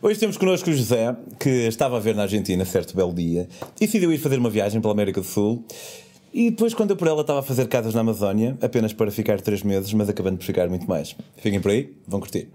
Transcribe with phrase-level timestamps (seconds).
[0.00, 3.48] Hoje temos connosco o José, que estava a ver na Argentina certo belo dia
[3.80, 5.64] e decidiu ir fazer uma viagem pela América do Sul.
[6.32, 9.40] E depois, quando eu por ela estava a fazer casas na Amazónia, apenas para ficar
[9.40, 11.14] três meses, mas acabando por ficar muito mais.
[11.36, 12.48] Fiquem por aí, vão curtir.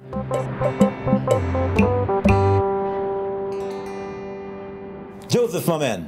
[5.30, 6.08] Joseph, my man.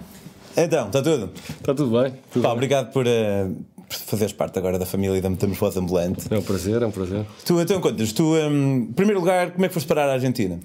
[0.57, 1.30] Então, está tudo?
[1.36, 2.14] Está tudo bem.
[2.32, 2.57] Tudo Pá, bem.
[2.57, 3.55] obrigado por, uh,
[3.88, 6.25] por fazeres parte agora da família da Metamorfose Ambulante.
[6.32, 7.23] É um prazer, é um prazer.
[7.46, 10.59] Tu, então, contas, tu, um, em primeiro lugar, como é que foste parar à Argentina?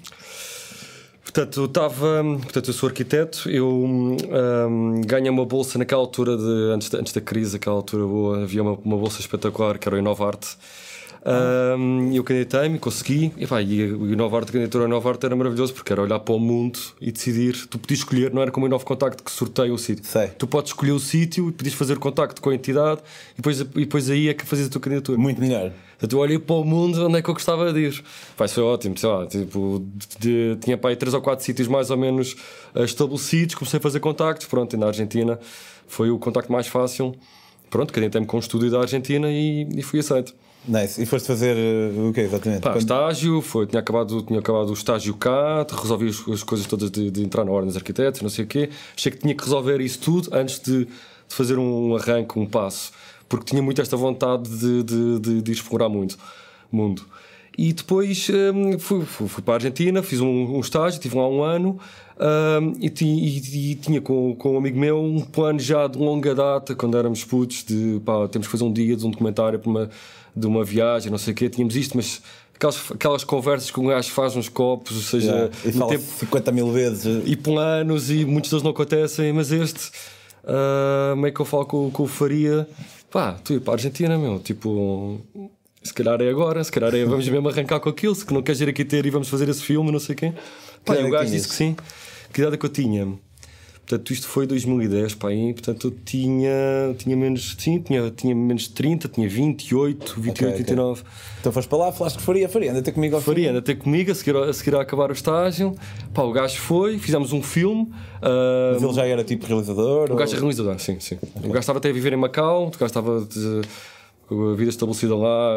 [1.35, 2.23] Portanto, eu estava.
[2.23, 7.11] Portanto, eu sou arquiteto, eu hum, ganhei uma bolsa naquela altura, de, antes, da, antes
[7.11, 10.55] da crise, aquela altura boa, havia uma, uma bolsa espetacular que era o Inovarte.
[11.77, 15.73] Hum, eu candidatei-me, consegui, e, pá, e o Inovarte, a candidatura ao Inovarte era maravilhoso
[15.73, 17.67] porque era olhar para o mundo e decidir.
[17.67, 20.05] Tu podias escolher, não era como o Novo Contacto que sorteia o sítio.
[20.05, 20.27] Sei.
[20.27, 23.01] Tu podes escolher o sítio e podias fazer o contacto com a entidade
[23.33, 25.17] e depois, e depois aí é que fazias a tua candidatura.
[25.17, 25.73] Muito melhor.
[25.97, 27.89] Portanto, eu olhei para o mundo onde é que eu gostava de ir.
[27.89, 28.03] Isso
[28.53, 29.85] foi ótimo, sei lá, tipo,
[30.19, 32.35] de- tinha para aí 3 ou 4 sítios mais ou menos
[32.75, 35.39] eh, estabelecidos, comecei a fazer contactos, pronto, e na Argentina
[35.87, 37.15] foi o contacto mais fácil.
[37.69, 40.33] Pronto, candidatei-me com um estúdio da Argentina e, e fui aceito.
[40.67, 41.01] Nice.
[41.01, 42.61] E foste fazer uh, o quê, exatamente?
[42.61, 46.65] Pá, Quando- estágio, foi, tinha, acabado, tinha acabado o estágio cá, resolvi as, as coisas
[46.65, 48.69] todas de, de entrar na ordem dos arquitetos, não sei o quê.
[48.97, 50.89] Achei que tinha que resolver isso tudo antes de, de
[51.29, 52.91] fazer um arranque, um passo,
[53.29, 56.17] porque tinha muito esta vontade de, de, de, de explorar muito
[56.71, 57.03] mundo.
[57.57, 61.41] E depois hum, fui, fui, para a Argentina, fiz um, um estágio, tive lá um
[61.41, 61.79] ano
[62.19, 66.35] hum, e, e- e tinha com, com um amigo meu um plano já de longa
[66.35, 69.69] data, quando éramos putos, de pá, temos que fazer um dia de um documentário para
[69.69, 69.89] uma,
[70.35, 72.21] de uma viagem, não sei o quê, tínhamos isto, mas
[72.53, 75.51] aquelas, aquelas conversas que um gajo faz nos copos, ou seja, Yeah.
[75.63, 77.05] E fala tempo, 50 mil vezes.
[77.05, 79.91] uh, e planos e muitos deles não acontecem, mas este,
[81.13, 82.67] como é que eu falo com, com o Faria?
[83.15, 85.21] Pá, tu ir para a Argentina, meu, tipo,
[85.81, 88.43] se calhar é agora, se calhar é, vamos mesmo arrancar com aquilo, se que não
[88.43, 90.33] queres ir aqui ter e vamos fazer esse filme, não sei o quê.
[90.83, 91.77] Pá, Que e o gajo disse que sim.
[92.33, 93.07] Que idade é que eu tinha?
[93.87, 96.49] Portanto, isto foi 2010, pá, aí, portanto, eu tinha,
[96.97, 100.57] tinha menos, sim, tinha, tinha menos de 30, tinha 28, 28, Ok, ok.
[100.57, 101.03] 29.
[101.39, 103.25] Então foste para lá, falaste que faria, faria, anda ter comigo ao fim.
[103.27, 105.75] Faria, anda ter comigo a seguir, a seguir a acabar o estágio.
[106.15, 107.87] Pá, o gajo foi, fizemos um filme.
[108.23, 110.11] ah, Mas ele já era tipo realizador?
[110.11, 111.19] o gajo é realizador, sim, sim.
[111.35, 113.61] O gajo estava até a viver em Macau, o gajo estava de-
[114.29, 115.55] a vida estabelecida lá,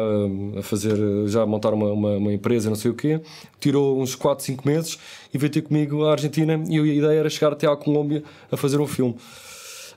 [0.57, 0.95] a fazer,
[1.27, 3.19] já a montar uma, uma, uma empresa, não sei o quê.
[3.59, 4.99] Tirou uns 4, 5 meses
[5.33, 8.57] e veio ter comigo à Argentina e a ideia era chegar até à Colômbia a
[8.57, 9.15] fazer um filme.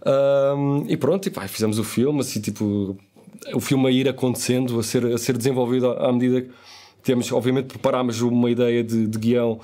[0.04, 2.96] Ahm, e pronto, e pá, fizemos o filme, assim, tipo,
[3.54, 6.50] o filme a ir acontecendo, a ser, a ser desenvolvido à à medida que
[7.02, 9.60] temos, obviamente, preparámos uma ideia de, de guião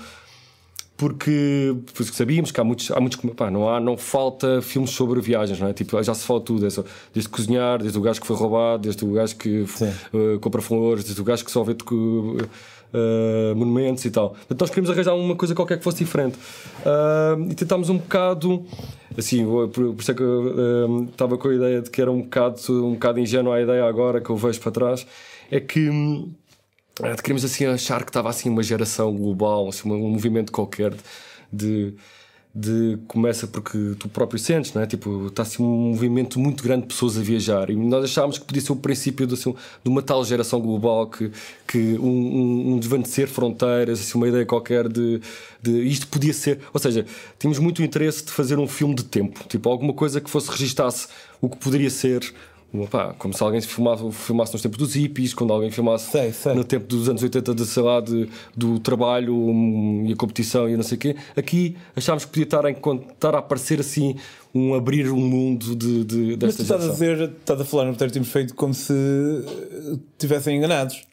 [0.99, 5.21] porque, porque sabíamos que há muitos, há muitos pá, não, há, não falta filmes sobre
[5.21, 5.73] viagens, não é?
[5.73, 6.83] Tipo, já se fala tudo, é só,
[7.15, 9.65] desde cozinhar, desde o gajo que foi roubado, desde o gajo que
[10.13, 11.77] eh, compra flores, desde o gajo que só vê
[12.93, 14.35] eh, monumentos e tal.
[14.47, 16.37] Então nós queríamos arranjar uma coisa qualquer que fosse diferente.
[16.85, 18.67] Ah, e tentámos um bocado,
[19.17, 22.23] assim, por, por isso é que eu estava com a ideia de que era um
[22.23, 25.07] bocado, um bocado ingênua a ideia agora que eu vejo para trás,
[25.49, 25.89] é que.
[27.03, 30.95] Ah, Queríamos assim achar que estava assim uma geração global, assim, um movimento qualquer
[31.53, 31.95] de,
[32.55, 34.87] de começa porque tu próprio sentes, não é?
[34.87, 37.71] Tipo, está assim um movimento muito grande de pessoas a viajar.
[37.71, 41.09] E nós achávamos que podia ser o princípio de, assim, de uma tal geração global
[41.09, 41.31] que,
[41.67, 45.21] que um, um, um desvanecer fronteiras, assim, uma ideia qualquer de,
[45.63, 47.07] de isto podia ser, ou seja,
[47.39, 51.09] tínhamos muito interesse de fazer um filme de tempo, tipo alguma coisa que fosse registasse
[51.41, 52.21] o que poderia ser
[52.91, 56.53] Pá, como se alguém filmasse, filmasse nos tempos dos hippies, quando alguém filmasse Sei, sei.
[56.55, 60.69] no tempo dos anos 80 de, sei lá, de, do trabalho hum, e a competição
[60.69, 61.17] e não sei o quê.
[61.35, 64.17] Aqui achámos que podia estar estar a aparecer assim
[64.55, 67.87] um abrir um mundo de, de, Mas tu desta estás a dizer, estás a falar
[67.87, 71.07] no que tínhamos feito como se uh, tivessem enganados.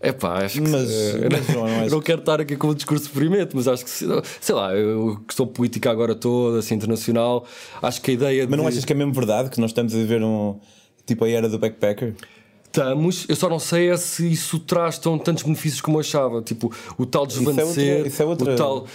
[0.00, 2.56] É pá, acho que Mas- eh, mas, João, eu acho eu não quero estar aqui
[2.56, 4.06] com um discurso ferimento, mas acho que, se-
[4.40, 7.44] sei lá, eu, a questão política agora toda, assim, internacional,
[7.82, 8.70] acho que a ideia Mas não de.
[8.70, 10.56] achas que é mesmo verdade que nós estamos a viver um
[11.08, 12.14] tipo a era do backpacker?
[12.64, 16.42] Estamos, eu só não sei é se isso traz tão, tantos benefícios como eu achava.
[16.42, 17.64] Tipo, o tal é desvanecer,
[17.96, 18.86] outra- isso é outra o tal.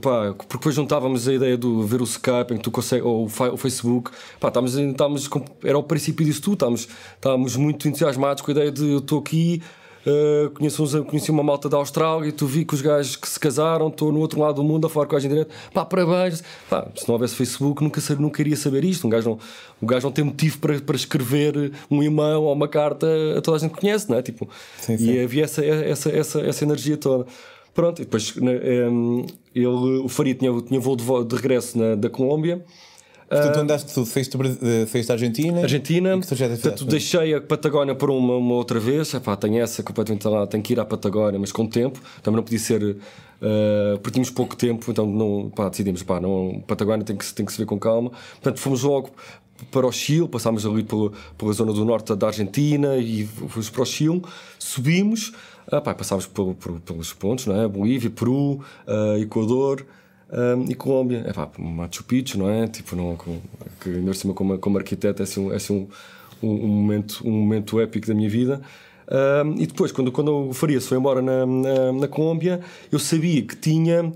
[0.00, 3.24] pá, porque depois juntávamos a ideia do ver o Skype, em que tu consegues, ou
[3.24, 4.12] o, fa- o Facebook.
[4.38, 5.28] Pá, estávamos, estávamos,
[5.64, 6.52] era o princípio disso tudo.
[6.54, 9.60] Estávamos, estávamos muito entusiasmados com a ideia de eu estou aqui.
[10.06, 13.28] Uh, conheço, uns- conheci uma malta da Austrália e tu vi que os gajos que
[13.28, 15.84] se casaram, estou no outro lado do mundo a falar com a gente direto, pá,
[15.84, 16.42] parabéns.
[16.70, 19.06] Pá, se não houvesse Facebook, nunca, nunca iria saber isto.
[19.06, 19.38] Um gajo não,
[19.80, 23.06] o gajo não tem motivo para, para escrever um e-mail ou uma carta
[23.36, 24.22] a toda a gente que conhece, não é?
[24.22, 24.48] Tipo,
[24.78, 25.10] Sim, sim.
[25.12, 27.26] E havia essa, essa, essa, essa energia toda.
[27.74, 32.08] Pronto, e depois em, ele, o Faria tinha, tinha voo de, de regresso na, da
[32.08, 32.64] Colômbia.
[33.30, 35.60] Portanto, tu andaste tudo, fez a Argentina.
[35.60, 39.14] Argentina, que trajeto portanto, deixei a Patagónia por uma, uma outra vez.
[39.14, 42.00] Epá, tenho essa completamente lá, tenho que ir à Patagónia, mas com tempo.
[42.24, 42.82] Também não podia ser.
[42.82, 47.46] Uh, porque tínhamos pouco tempo, então não, pá, decidimos, pá, não, Patagónia tem que, tem
[47.46, 48.10] que se ver com calma.
[48.10, 49.10] Portanto, fomos logo
[49.70, 53.82] para o Chile, passámos ali pela, pela zona do norte da Argentina e fomos para
[53.82, 54.22] o Chile,
[54.58, 55.32] subimos,
[55.70, 57.68] ah, pá, passámos por, por, pelos pontos, não é?
[57.68, 59.86] Bolívia, Peru, uh, Equador.
[60.32, 62.68] Um, e Colômbia, é pá, Machu Picchu, não é?
[62.68, 63.38] Tipo, não, com,
[63.80, 65.88] que ainda cima como, como arquiteto é assim, um, é assim
[66.42, 68.60] um, um, momento, um momento épico da minha vida.
[69.44, 72.60] Um, e depois, quando, quando o Farias foi embora na, na, na Colômbia,
[72.92, 74.12] eu sabia que tinha.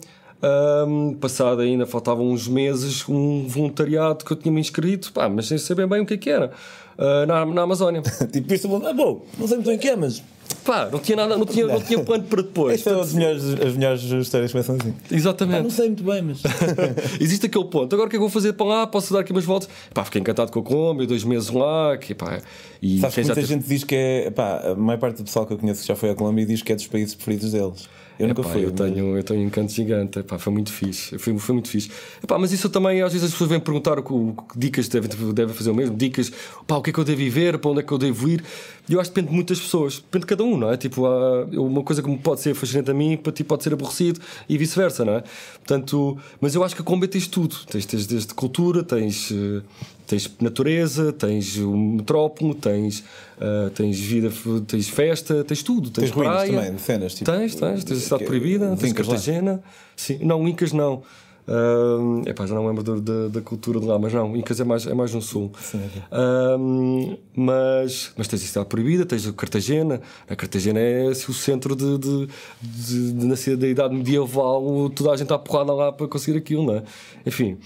[0.87, 5.47] Um, passado ainda faltavam uns meses um voluntariado que eu tinha me inscrito, pá, mas
[5.47, 6.51] sem saber bem o que, é que era
[6.99, 8.03] uh, na, na Amazónia.
[8.31, 10.23] tipo, isto é bom, não sei muito bem o que é, mas
[10.65, 12.75] Pá, não tinha nada, não tinha, não tinha plano para depois.
[12.75, 14.95] Estas são as melhores, as melhores histórias começam assim.
[15.11, 15.57] Exatamente.
[15.59, 16.43] Pá, não sei muito bem, mas.
[17.21, 17.95] Existe aquele ponto.
[17.95, 18.87] Agora o que é que eu vou fazer para lá?
[18.87, 19.69] Posso dar aqui umas voltas?
[19.93, 21.97] Pá, fiquei encantado com a Colômbia, dois meses lá.
[21.99, 22.41] Que, pá,
[22.81, 24.31] e Sabes que muita gente diz que é.
[24.31, 26.63] Pá, a maior parte do pessoal que eu conheço que já foi à Colômbia diz
[26.63, 27.89] que é dos países preferidos deles.
[28.19, 28.65] Eu nunca Epá, fui.
[28.65, 30.21] Eu tenho, eu tenho um encanto gigante.
[30.21, 31.19] Epá, foi muito fixe.
[31.19, 31.91] Foi, foi muito fixe.
[32.23, 34.89] Epá, mas isso também, às vezes as pessoas vêm perguntar o que, o que dicas
[34.89, 35.97] devem, devem fazer o mesmo.
[35.97, 36.31] Dicas,
[36.67, 38.45] pá, o que é que eu devo ver, para onde é que eu devo ir.
[38.89, 39.97] E eu acho que depende muito das pessoas.
[39.97, 40.77] Depende de cada um, não é?
[40.77, 44.21] Tipo, há, uma coisa que pode ser fascinante a mim, para ti pode ser aborrecido
[44.49, 45.25] e vice-versa, não é?
[45.55, 47.57] Portanto, mas eu acho que a Colômbia tens tudo.
[47.67, 49.31] Tens, tens desde cultura, tens.
[49.31, 49.63] Uh,
[50.07, 53.01] tens natureza, tens o metrópole, tens,
[53.39, 54.31] uh, tens vida,
[54.67, 55.91] tens festa, tens tudo.
[55.91, 56.53] Tens, tens praia.
[56.53, 57.15] também, cenas.
[57.15, 59.63] Tipo, tens, tens, tens a cidade proibida, tens Cartagena.
[59.97, 61.03] Sim, não, Incas não.
[61.47, 64.87] Uh, epá, já não lembro da, da, cultura de lá, mas não, Incas é mais,
[64.87, 65.53] é mais no sul.
[65.61, 70.01] Sim, uh, mas, mas tens a cidade proibida, tens a Cartagena.
[70.29, 72.29] A Cartagena é assim, o centro de, de,
[72.63, 76.77] de, de, da idade medieval, toda a gente está porrada lá para conseguir aquilo, não
[76.77, 76.83] é?
[77.27, 77.59] Enfim.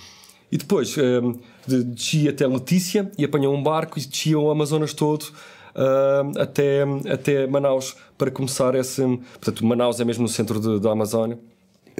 [0.50, 5.22] E depois uh, desci até Letícia e apanhei um barco e descia o Amazonas todo
[5.22, 6.82] uh, até,
[7.12, 9.02] até Manaus para começar esse.
[9.02, 11.38] Portanto, Manaus é mesmo no centro da Amazónia.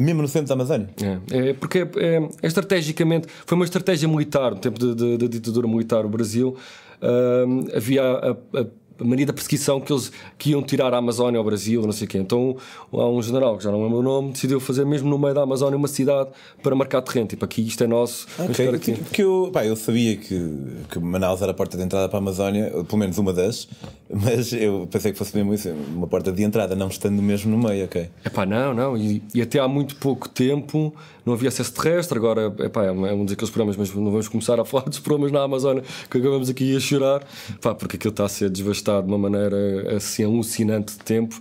[0.00, 0.89] Mesmo no centro da Amazónia?
[1.31, 3.27] É, é porque é, é, é, estrategicamente.
[3.47, 6.56] Foi uma estratégia militar, no tempo da ditadura militar, o Brasil.
[7.00, 8.67] Uh, havia a, a
[9.05, 12.11] mania da perseguição que eles que iam tirar a Amazónia ao Brasil, não sei o
[12.11, 12.19] quê.
[12.19, 12.56] Então
[12.93, 15.43] há um general, que já não lembro o nome, decidiu fazer mesmo no meio da
[15.43, 16.31] Amazónia uma cidade
[16.62, 17.27] para marcar terreno.
[17.27, 18.27] Tipo, aqui isto é nosso.
[18.39, 18.93] Ok, aqui.
[18.93, 20.56] porque eu, pá, eu sabia que,
[20.91, 23.69] que Manaus era a porta de entrada para a Amazónia, pelo menos uma das,
[24.09, 27.69] mas eu pensei que fosse mesmo isso, uma porta de entrada, não estando mesmo no
[27.69, 28.09] meio, ok.
[28.25, 28.97] É pá, não, não.
[28.97, 30.94] E, e, até há muito pouco tempo
[31.29, 34.59] não havia acesso terrestre, agora epá, é, é um daqueles problemas, mas não vamos começar
[34.59, 37.23] a falar dos problemas na Amazónia que acabamos aqui a chorar,
[37.61, 41.39] pá, porque aquilo está a ser devastado de uma maneira assim alucinante de tempo.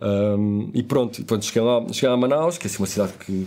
[0.00, 3.12] Um, e pronto, e pronto cheguei, lá, cheguei a Manaus, que é assim uma cidade
[3.24, 3.46] que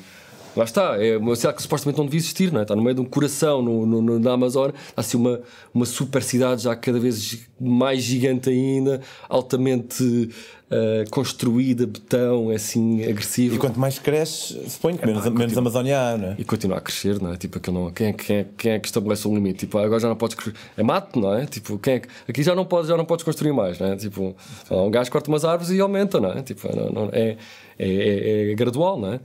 [0.55, 2.63] lá está, é uma cidade que supostamente não devia existir, não é?
[2.63, 5.41] está no meio de um coração no, no, na Amazônia, está assim uma,
[5.73, 13.03] uma super cidade já cada vez mais gigante ainda, altamente uh, construída, betão, é assim
[13.03, 13.55] agressiva.
[13.55, 16.35] E quanto mais cresce, suponho que é, menos, continua, menos Amazónia há, não é?
[16.37, 17.37] E continua a crescer, não é?
[17.37, 19.59] Tipo, aquilo não, quem, é, quem, é, quem é que estabelece o um limite?
[19.59, 20.37] Tipo, agora já não podes
[20.77, 21.45] é mato, não é?
[21.45, 23.95] Tipo, quem é que, aqui já não podes, já não podes construir mais, não é?
[23.95, 24.35] Tipo,
[24.69, 26.41] um gajo corta umas árvores e aumenta, não é?
[26.41, 27.37] Tipo, não, não, é,
[27.77, 29.19] é, é, é gradual, não é?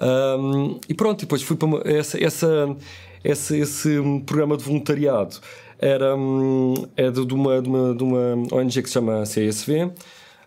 [0.00, 2.76] Um, e pronto, depois fui para uma, essa, essa,
[3.22, 5.36] esse, esse programa de voluntariado
[5.82, 9.90] era um, é de, uma, de, uma, de uma ONG que se chama CSV.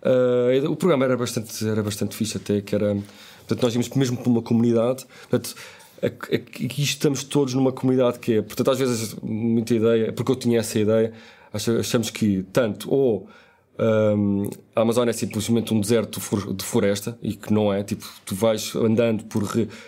[0.05, 2.95] Uh, o programa era bastante, era bastante fixe até, que era...
[3.39, 5.05] Portanto, nós íamos mesmo para uma comunidade.
[5.29, 5.55] Portanto,
[6.01, 8.41] aqui estamos todos numa comunidade que é...
[8.41, 10.13] Portanto, às vezes, muita ideia...
[10.13, 11.11] Porque eu tinha essa ideia,
[11.53, 13.27] achamos que tanto ou
[13.77, 16.19] um, a Amazónia é simplesmente um deserto
[16.53, 19.43] de floresta e que não é, tipo, tu vais andando por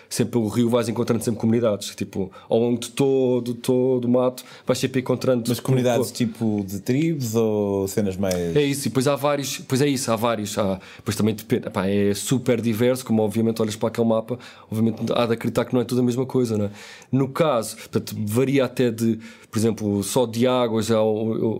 [0.08, 4.44] sempre pelo rio, vais encontrando sempre comunidades, tipo, ao longo de todo, todo o mato,
[4.66, 5.44] vais sempre encontrando.
[5.46, 8.56] Mas comunidades tipo de tribos ou cenas mais.
[8.56, 11.70] É isso, e depois há vários, pois é isso, há vários, há, depois também depende,
[11.70, 14.38] pá, é super diverso, como obviamente olhas para aquele mapa,
[14.70, 16.70] obviamente há de acreditar que não é tudo a mesma coisa, não é?
[17.10, 19.18] No caso, portanto, varia até de,
[19.50, 20.88] por exemplo, só de águas,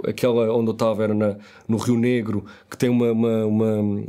[0.06, 2.17] aquela onde eu estava era na, no Rio Negro,
[2.70, 4.04] que tem uma, uma, uma,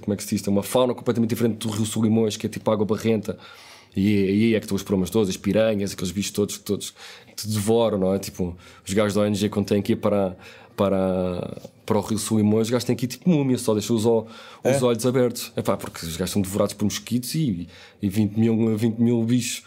[0.00, 2.70] como é que se diz, uma fauna completamente diferente do Rio Solimões, que é tipo
[2.70, 3.38] água barrenta.
[3.94, 6.94] E aí é que estão os problemas todos, as piranhas, aqueles bichos todos que todos
[7.36, 8.18] te devoram, não é?
[8.18, 10.34] Tipo, os gajos da ONG quando têm que ir para,
[10.74, 14.06] para, para o Rio Solimões, os gajos têm que ir tipo múmia, só deixam os,
[14.06, 14.24] os
[14.64, 14.82] é?
[14.82, 15.52] olhos abertos.
[15.54, 17.68] É pá, porque os gajos são devorados por mosquitos e,
[18.00, 19.62] e 20, mil, 20 mil bichos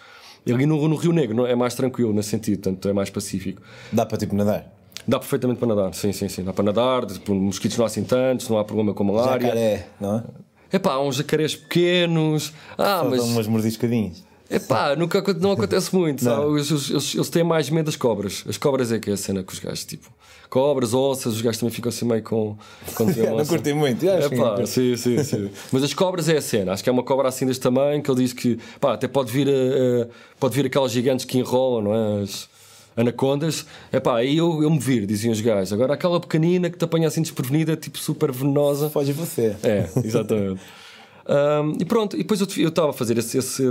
[0.54, 3.62] ali no, no Rio Negro não, é mais tranquilo nesse sentido, portanto é mais pacífico.
[3.92, 4.75] Dá para tipo nadar?
[5.08, 6.44] Dá perfeitamente para nadar, sim, sim, sim.
[6.44, 9.48] Dá para nadar, mosquitos não há assim tantos, não há problema com malária.
[9.48, 10.24] Jacaré, não é?
[10.72, 12.52] É pá, há uns jacarés pequenos.
[12.78, 13.20] Ah, Só mas.
[13.20, 14.24] Dão umas mordiscadinhas.
[14.50, 16.24] É pá, nunca, não acontece muito.
[16.24, 16.46] Sabe?
[16.52, 18.44] Eles, eles, eles, têm mais medo das cobras.
[18.48, 20.12] As cobras é que é a cena com os gajos, tipo.
[20.50, 22.56] Cobras, ossas, os gajos também ficam assim meio com.
[22.94, 24.08] com não curti muito.
[24.08, 25.50] É pá, sim, sim, sim.
[25.72, 26.74] Mas as cobras é a cena.
[26.74, 29.32] Acho que é uma cobra assim deste tamanho que ele diz que pá, até pode
[29.32, 30.08] vir, a, a,
[30.40, 32.24] pode vir aquelas gigantes que enrolam, não é?
[32.24, 32.48] As,
[32.96, 35.74] anacondas, é pá, aí eu, eu me vir, diziam os gajos.
[35.74, 38.90] Agora aquela pequenina que te apanha assim desprevenida, tipo super venenosa.
[38.90, 39.56] Foge você.
[39.64, 40.62] É, exatamente.
[41.28, 43.64] Um, e pronto, e depois eu estava a fazer esse, esse,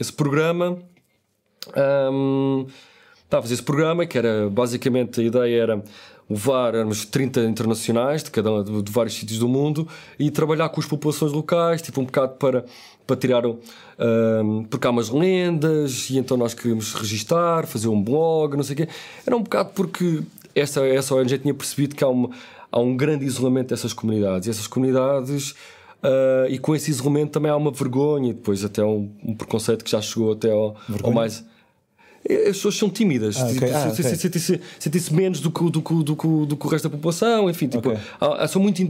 [0.00, 0.78] esse programa.
[1.76, 2.66] Um,
[3.24, 5.84] estava a fazer esse programa que era basicamente a ideia era
[6.28, 9.86] levar éramos 30 internacionais de cada de, de vários sítios do mundo
[10.18, 12.64] e trabalhar com as populações locais, tipo um bocado para
[13.06, 18.56] para tirar um, porque há umas lendas e então nós queríamos registar, fazer um blog,
[18.56, 18.88] não sei o quê.
[19.26, 20.22] Era um bocado porque
[20.54, 22.30] essa, essa ONG tinha percebido que há, uma,
[22.72, 25.54] há um grande isolamento dessas comunidades e essas comunidades
[26.04, 29.82] Uh, e com esse isolamento também há uma vergonha e depois até um, um preconceito
[29.82, 31.42] que já chegou até ao, ao mais.
[32.26, 33.70] As pessoas são tímidas, ah, okay.
[33.70, 34.16] ah, okay.
[34.16, 37.50] sentem-se sentem menos do que, do, que, do, que, do que o resto da população,
[37.50, 38.00] enfim, tipo, okay.
[38.18, 38.80] há, são muito.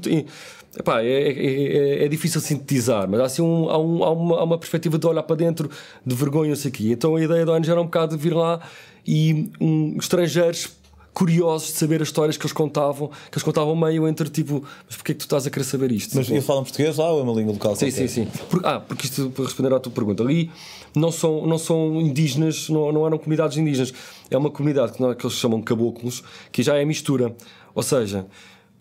[0.76, 4.38] Epá, é, é, é, é, difícil sintetizar, mas há, assim um, há, um, há, uma,
[4.38, 5.70] há uma perspectiva de olhar para dentro
[6.04, 6.90] de vergonha, isso aqui.
[6.90, 8.60] Então a ideia da ONG era um bocado de vir lá
[9.06, 10.70] e um, estrangeiros
[11.14, 14.96] curiosos de saber as histórias que eles contavam, que eles contavam meio entre tipo, mas
[14.96, 16.14] porquê é que tu estás a querer saber isto?
[16.16, 17.76] Mas eles falam português lá ou é uma língua local?
[17.76, 18.28] Sim, sim, sim.
[18.50, 20.50] Por, ah, porque isto para responder à tua pergunta, ali
[20.94, 23.94] não são, não são indígenas, não, não eram comunidades indígenas,
[24.28, 27.34] é uma comunidade que, que eles chamam caboclos, que já é mistura.
[27.74, 28.26] Ou seja,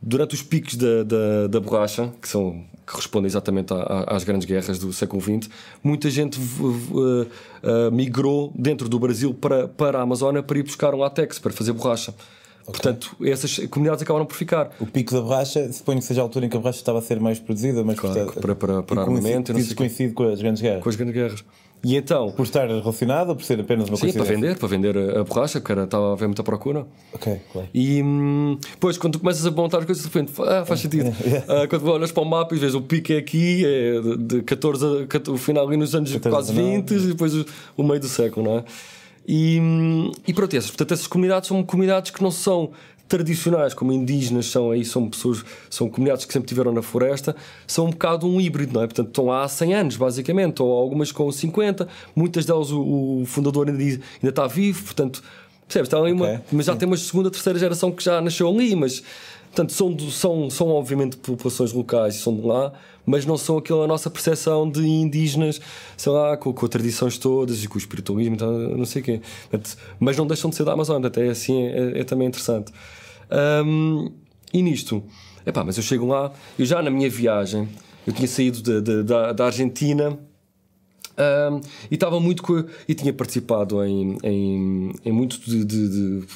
[0.05, 3.73] durante os picos da, da, da borracha, que são que respondem exatamente
[4.07, 5.49] às grandes guerras do século XX,
[5.81, 10.93] muita gente uh, uh, migrou dentro do Brasil para, para a Amazónia para ir buscar
[10.93, 12.11] um látex, para fazer borracha.
[12.11, 12.73] Okay.
[12.73, 14.71] Portanto, essas comunidades acabaram por ficar.
[14.81, 17.01] O pico da borracha, suponho que seja a altura em que a borracha estava a
[17.01, 19.51] ser mais produzida, mas claro, portanto, para, para, para armamento.
[19.51, 20.83] E não sei coincide com as grandes guerras.
[20.83, 21.43] Com as grandes guerras.
[21.83, 22.31] E então.
[22.31, 25.59] Por estar relacionado ou por ser apenas uma Sim, para vender, para vender a borracha,
[25.59, 26.87] porque era, estava a haver muita procura.
[27.11, 27.67] Ok, claro.
[27.73, 31.09] E hum, depois, quando tu começas a montar as coisas, de repente, ah, faz sentido.
[31.11, 34.41] uh, quando olhas para o mapa e vês o pico é aqui, é de, de
[34.43, 38.07] 14 a, o final ali nos anos quase 20 e depois o, o meio do
[38.07, 38.63] século, não é?
[39.27, 42.71] E, hum, e pronto, essas, portanto, essas comunidades são comunidades que não são
[43.07, 47.35] tradicionais, como indígenas são aí, são pessoas, são comunidades que sempre tiveram na floresta,
[47.67, 48.87] são um bocado um híbrido, não é?
[48.87, 53.67] Portanto, estão há 100 anos, basicamente, ou algumas com 50, muitas delas o, o fundador
[53.67, 55.21] ainda, ainda está vivo, portanto,
[55.67, 55.87] percebes?
[55.87, 56.27] Está ali okay.
[56.27, 56.79] uma, mas já Sim.
[56.79, 59.03] tem uma segunda, terceira geração que já nasceu ali, mas,
[59.53, 62.73] portanto, são, são, são obviamente populações locais, são de lá,
[63.05, 65.61] mas não são aquela nossa percepção de indígenas,
[65.95, 69.05] sei lá, com, com as tradições todas e com o espiritualismo, então, não sei o
[69.05, 69.21] quê.
[69.49, 72.73] Portanto, mas não deixam de ser da Amazônia, até assim é, é também interessante.
[73.65, 74.11] Um,
[74.51, 75.03] e nisto,
[75.45, 77.69] epá, mas eu chego lá, eu já na minha viagem,
[78.07, 80.17] eu tinha saído de, de, da, da Argentina
[81.17, 82.65] um, e estava muito co...
[82.87, 86.27] e tinha participado em, em, em muito de, de, de, de,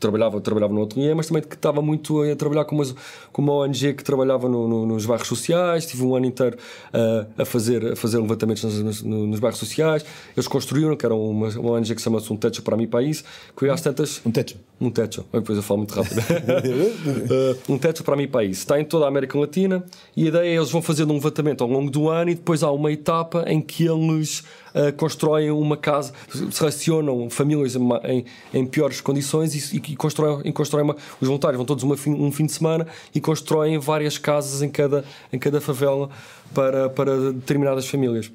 [0.00, 2.84] trabalhava trabalhava no ateliê mas também que estava muito a trabalhar com uma,
[3.32, 5.86] com uma ONG que trabalhava no, no, nos bairros sociais.
[5.86, 6.56] Tive um ano inteiro
[6.92, 10.04] uh, a fazer a fazer levantamentos nos, nos, nos, bairros sociais.
[10.36, 13.24] Eles construíram que era uma, uma ONG que chama-se um techo para mim país
[13.56, 14.56] que às tantas um techo.
[14.80, 15.24] Um techo.
[15.32, 16.18] Depois eu falo muito rápido.
[16.18, 19.84] Uh, um techo para mim país está em toda a América Latina
[20.16, 22.62] e a ideia é eles vão fazendo um levantamento ao longo do ano e depois
[22.62, 24.42] há uma etapa em que eles news
[24.74, 26.12] uh, constroem uma casa,
[26.50, 31.64] selecionam famílias em, em piores condições e, e constroem, e constroem uma, os voluntários vão
[31.64, 36.10] todos fim, um fim de semana e constroem várias casas em cada, em cada favela
[36.52, 38.30] para, para determinadas famílias.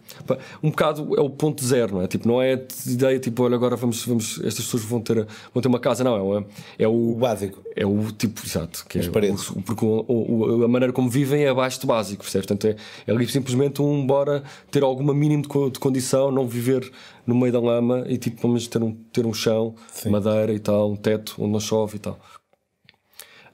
[0.62, 2.08] Um bocado é o ponto zero, não é?
[2.08, 5.62] Tipo, não é a ideia tipo, olha, agora vamos, vamos estas pessoas vão ter, vão
[5.62, 6.44] ter uma casa, não, é,
[6.80, 7.64] é o, o básico.
[7.76, 9.50] É o tipo, exato, que As é paredes.
[9.50, 12.46] O, porque o, o, a maneira como vivem é abaixo do básico, percebes?
[12.46, 12.76] Portanto,
[13.08, 16.92] é, é simplesmente um bora ter alguma mínimo de, de condição, não viver
[17.26, 20.10] no meio da lama e tipo, vamos ter um, ter um chão, Sim.
[20.10, 22.20] madeira e tal, um teto onde não chove e tal.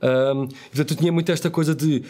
[0.01, 2.03] Um, portanto, eu tinha muito esta coisa de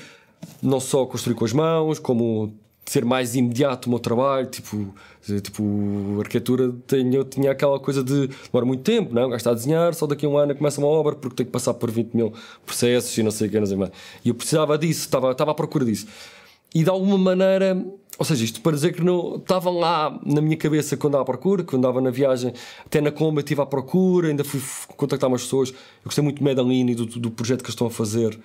[0.61, 2.53] não só construir com as mãos, como
[2.85, 4.93] ser mais imediato o meu trabalho, tipo,
[5.41, 9.29] tipo arquitetura tinha, tinha aquela coisa de demora muito tempo, não?
[9.29, 11.73] Gastar a desenhar, só daqui a um ano começa uma obra porque tem que passar
[11.73, 12.33] por 20 mil
[12.65, 13.91] processos e não sei o que, não sei mais.
[14.23, 16.05] E eu precisava disso, estava, estava à procura disso.
[16.73, 17.83] E de alguma maneira,
[18.17, 21.63] ou seja, isto para dizer que não estavam lá na minha cabeça quando à procura,
[21.63, 22.53] quando andava na viagem,
[22.85, 24.61] até na Colômbia estive à procura, ainda fui
[24.95, 25.69] contactar umas pessoas.
[25.69, 28.37] Eu gostei muito de Medellín e do, do projeto que eles estão a fazer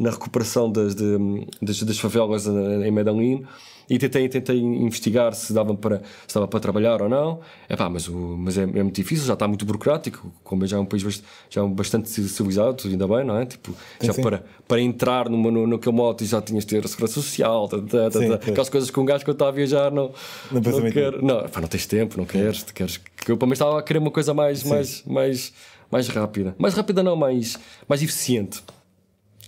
[0.00, 3.46] na recuperação das, de, das, das favelas em Medellín
[3.90, 7.40] e tentei, tentei investigar se dava para, se dava para trabalhar ou não.
[7.68, 10.32] Epá, mas o, mas é, é muito difícil, já está muito burocrático.
[10.44, 13.44] Como já é um país já é bastante civilizado, ainda bem, não é?
[13.44, 14.22] Tipo, sim, já sim.
[14.22, 17.78] Para, para entrar numa, no, naquele moto já tinhas de ter a segurança social, tá,
[17.78, 20.12] tá, tá, sim, aquelas coisas que um gajo que eu estava a viajar não,
[20.52, 21.20] não, não quer.
[21.20, 22.62] Não, epá, não tens tempo, não queres.
[22.62, 25.52] queres que eu para mim estava a querer uma coisa mais, mais, mais,
[25.90, 26.54] mais rápida.
[26.56, 28.62] Mais rápida, não, mais, mais eficiente.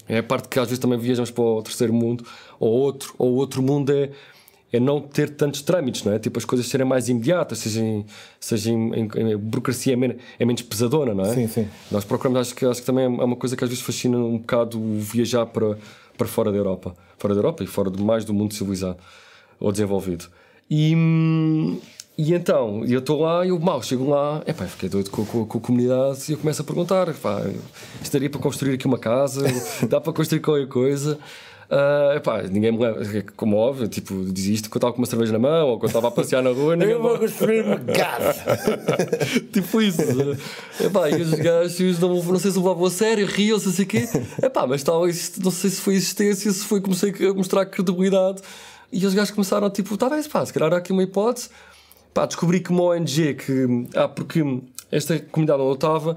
[0.08, 2.24] É a parte que às vezes também viajamos para o terceiro mundo,
[2.58, 4.10] ou outro, ou outro mundo é
[4.72, 6.18] é não ter tantos trâmites, não é?
[6.18, 8.06] Tipo, as coisas serem mais imediatas, seja em,
[8.40, 11.34] seja em, em, burocracia é menos, é menos, pesadona, não é?
[11.34, 11.68] Sim, sim.
[11.90, 14.38] Nós procuramos, acho que, acho que também é uma coisa que às vezes fascina um
[14.38, 15.76] bocado viajar para,
[16.16, 16.94] para fora da Europa.
[17.18, 18.96] Fora da Europa e fora mais do mundo civilizado
[19.60, 20.26] ou desenvolvido.
[20.70, 20.94] E,
[22.16, 25.46] e então, eu estou lá e eu mal chego lá, epá, fiquei doido com, com,
[25.46, 27.42] com, a comunidade e eu começo a perguntar: pá,
[28.02, 29.46] estaria para construir aqui uma casa?
[29.88, 31.18] Dá para construir qualquer coisa?
[31.70, 33.00] Uh, epá, ninguém me leva,
[33.34, 36.10] como óbvio, tipo, desisto quando estava com uma cerveja na mão ou quando estava a
[36.10, 36.76] passear na rua.
[36.76, 38.44] Ninguém eu vou construir uma casa!
[39.50, 40.02] tipo isso.
[40.78, 44.06] Epá, e os gajos não, não sei se levavam a sério, riam-se, assim quê.
[44.42, 48.42] Epá, mas tal, não sei se foi existência, se foi comecei a mostrar credibilidade.
[48.92, 51.48] E os gajos começaram, tipo, tá bem, pá, se calhar há aqui uma hipótese.
[52.14, 53.86] Pá, descobri que uma ONG que.
[53.94, 54.42] Ah, porque
[54.90, 56.16] esta comunidade onde eu estava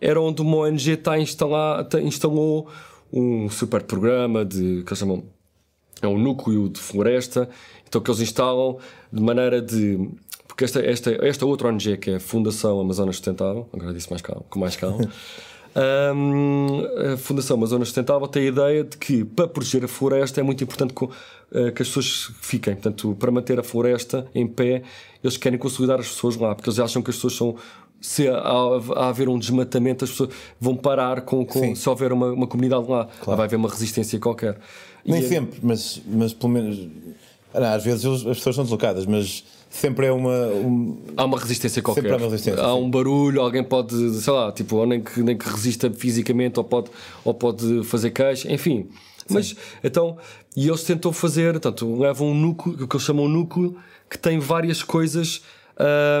[0.00, 2.68] era onde uma ONG está instalar, instalou
[3.12, 5.24] um super programa de, que eles chamam,
[6.02, 7.48] é um núcleo de floresta,
[7.86, 8.78] então que eles instalam
[9.12, 10.10] de maneira de,
[10.46, 14.22] porque esta, esta, esta outra ONG que é a Fundação Amazonas Sustentável, agora disse mais
[14.22, 15.10] calma, com mais calma,
[15.76, 20.42] um, a Fundação Amazonas Sustentável tem a ideia de que para proteger a floresta é
[20.42, 21.10] muito importante que, uh,
[21.50, 22.74] que as pessoas fiquem.
[22.74, 24.82] Portanto, para manter a floresta em pé,
[25.22, 27.56] eles querem consolidar as pessoas lá, porque eles acham que as pessoas são
[28.00, 30.30] se há, haver um desmatamento, as pessoas
[30.60, 33.08] vão parar com, com se houver uma, uma comunidade lá.
[33.20, 33.36] Claro.
[33.36, 34.58] vai haver uma resistência qualquer.
[35.04, 35.60] Nem e é- sempre, é...
[35.62, 36.88] mas, mas pelo menos.
[37.52, 39.44] às vezes as pessoas são deslocadas, mas
[39.76, 40.46] sempre é uma.
[40.48, 40.98] Um...
[41.16, 42.02] Há uma resistência qualquer.
[42.02, 45.22] Sempre há, uma resistência, há um barulho, alguém pode, sei lá, tipo, ou nem que,
[45.22, 46.90] nem que resista fisicamente, ou pode,
[47.24, 48.88] ou pode fazer queixa, enfim.
[49.26, 49.34] Sim.
[49.34, 50.16] Mas então,
[50.56, 53.76] e eles tentam fazer, portanto, levam um núcleo, o que eles chamam um núcleo,
[54.08, 55.42] que tem várias coisas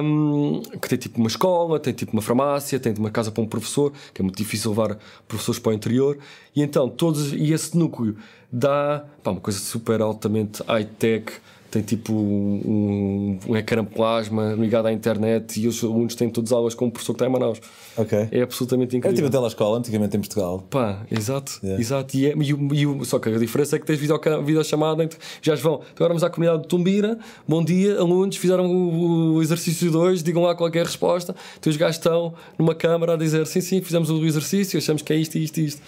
[0.02, 3.46] um, que tem tipo uma escola, tem tipo uma farmácia, tem uma casa para um
[3.46, 6.18] professor, que é muito difícil levar professores para o interior,
[6.54, 8.16] e então todos, e esse núcleo
[8.52, 11.32] dá pá, uma coisa super altamente high-tech
[11.76, 16.56] tem tipo um, um ecrã plasma ligado à internet e os alunos têm todas as
[16.56, 17.60] aulas com o professor que está em Manaus.
[17.96, 18.28] Ok.
[18.30, 19.12] É absolutamente incrível.
[19.12, 20.64] É tipo a telescola antigamente em Portugal.
[20.70, 21.60] Pá, exato.
[21.62, 21.80] Yeah.
[21.80, 22.16] exato.
[22.16, 25.74] E, é, e, e, só que a diferença é que tens videochamada, então, já vão.
[25.74, 30.22] Então agora vamos à comunidade de Tumbira, bom dia, alunos, fizeram o, o exercício 2,
[30.22, 31.34] digam lá qualquer resposta.
[31.58, 35.12] Então os gajos estão numa câmara a dizer sim, sim, fizemos o exercício, achamos que
[35.12, 35.82] é isto, isto, isto.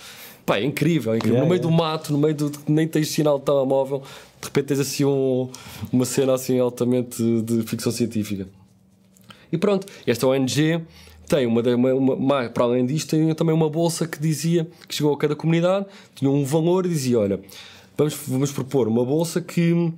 [0.49, 1.37] Pá, é incrível, é incrível.
[1.37, 1.77] Yeah, no meio yeah.
[1.77, 2.51] do mato, no meio do.
[2.67, 4.03] nem tens sinal de telemóvel,
[4.41, 5.51] de repente tens assim um,
[5.93, 8.49] uma cena assim altamente de ficção científica.
[9.51, 10.81] E pronto, esta ONG
[11.29, 15.13] tem uma, uma, uma, para além disto, tem também uma bolsa que dizia que chegou
[15.13, 17.41] a cada comunidade, tinha um valor e dizia: olha,
[17.97, 19.93] vamos, vamos propor uma bolsa que,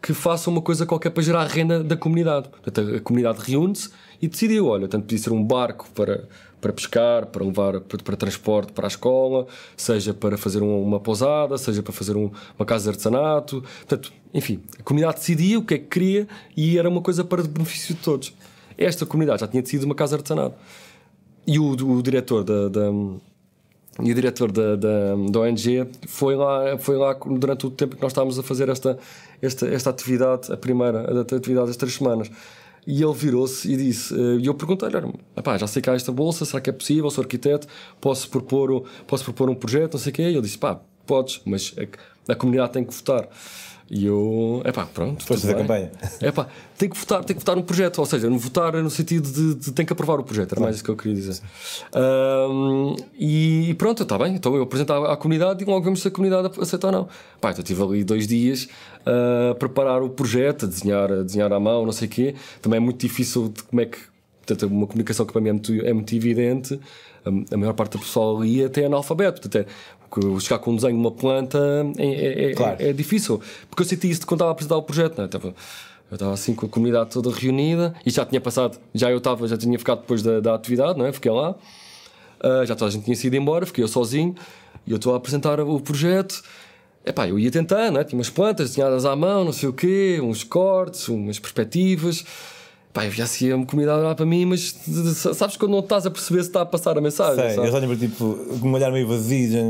[0.00, 2.48] que faça uma coisa qualquer para gerar renda da comunidade.
[2.48, 3.90] Portanto, a comunidade reúne-se
[4.22, 6.28] e decidiu: olha, tanto podia ser um barco para
[6.60, 9.46] para pescar, para levar para, para, transporte para a escola,
[9.76, 13.62] seja para fazer uma, uma pousada, seja para fazer um, uma casa de artesanato.
[13.62, 17.42] Portanto, enfim, a comunidade decidia o que é que queria e era uma coisa para
[17.42, 18.34] benefício de todos.
[18.76, 20.56] Esta comunidade já tinha decidido uma casa de artesanato.
[21.46, 22.90] E o, o diretor da, da
[24.02, 28.02] e o diretor da, da, da, ONG foi lá, foi lá durante o tempo que
[28.02, 28.98] nós estávamos a fazer esta,
[29.42, 32.30] esta, esta atividade, a primeira a atividade das três semanas.
[32.90, 34.96] E ele virou-se e disse: eh, E eu perguntei-lhe:
[35.60, 37.08] já sei que há esta bolsa, será que é possível?
[37.08, 37.68] Sou arquiteto,
[38.00, 40.22] posso propor, posso propor um projeto, não sei o quê.
[40.22, 43.28] E ele disse: Pá, podes, mas a, a comunidade tem que votar.
[43.90, 45.24] E eu, é pá, pronto.
[45.24, 45.90] Força da campanha.
[46.22, 46.46] É pá,
[46.78, 49.54] tem que votar, tem que votar um projeto, ou seja, não votar no sentido de,
[49.54, 51.40] de tem que aprovar o projeto, era mais isso que eu queria dizer.
[51.94, 56.08] Um, e pronto, está bem, então eu apresento à, à comunidade e logo vemos se
[56.08, 57.08] a comunidade aceita ou não.
[57.40, 58.68] Pá, então tive ali dois dias
[59.04, 62.34] a preparar o projeto, a desenhar, a desenhar à mão, não sei o quê.
[62.62, 63.98] Também é muito difícil de como é que.
[64.46, 66.80] Portanto, uma comunicação que para mim é muito, é muito evidente.
[67.24, 69.40] A, a maior parte do pessoal ali é até é analfabeto.
[69.40, 69.66] Portanto, é,
[70.40, 71.58] chegar com um desenho de uma planta
[71.98, 72.76] é, é, é, claro.
[72.78, 73.40] é, difícil.
[73.68, 75.18] Porque eu senti isso quando estava a apresentar o projeto.
[75.18, 75.54] Não é?
[76.10, 79.46] Eu estava assim com a comunidade toda reunida e já tinha passado, já eu estava,
[79.46, 81.12] já tinha ficado depois da, da atividade, não é?
[81.12, 84.34] Fiquei lá, uh, já toda a gente tinha sido embora, fiquei eu sozinho
[84.84, 86.42] e eu estou a apresentar o projeto
[87.04, 88.04] Epá, eu ia tentando, né?
[88.04, 92.24] tinha umas plantas desenhadas à mão, não sei o quê, uns cortes, umas perspectivas.
[92.92, 94.74] Pá, eu já assim a comunidade olhar para mim, mas
[95.36, 97.50] sabes quando não estás a perceber se está a passar a mensagem?
[97.50, 99.60] Sei, eu olho para tipo, com um olhar meio vazio, já-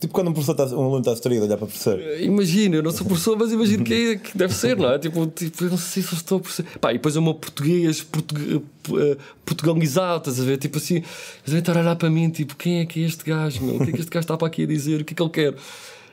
[0.00, 2.00] tipo quando um, professor tá, um aluno está distraído, a olhar para o professor.
[2.20, 4.98] Imagina, eu não sou professor, mas imagino que, é, que deve ser, não é?
[4.98, 6.78] Tipo, tipo, eu não sei se eu estou a perceber.
[6.78, 8.62] Pá, e depois o meu português portugue,
[8.98, 10.56] eh, portugalizado, estás a ver?
[10.56, 11.04] Tipo assim, eles
[11.48, 13.76] vêm estar a olhar para mim, tipo, quem é que é este gajo, meu?
[13.76, 15.02] O que é que este gajo está para aqui a dizer?
[15.02, 15.54] O que é que ele quer?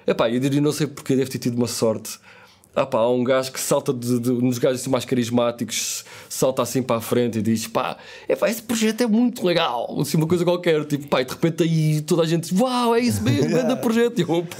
[0.05, 2.19] É pá, eu diria, não sei porque, deve ter tido uma sorte.
[2.75, 6.61] Ah pá, há um gajo que salta de, de, nos gajos assim mais carismáticos, salta
[6.61, 7.95] assim para a frente e diz: pá,
[8.27, 9.95] é pá, esse projeto é muito legal.
[10.01, 12.93] Assim, uma coisa qualquer, tipo, pá, e de repente aí toda a gente diz: uau,
[12.93, 14.19] é isso mesmo, grande projeto.
[14.19, 14.55] E eu, opa,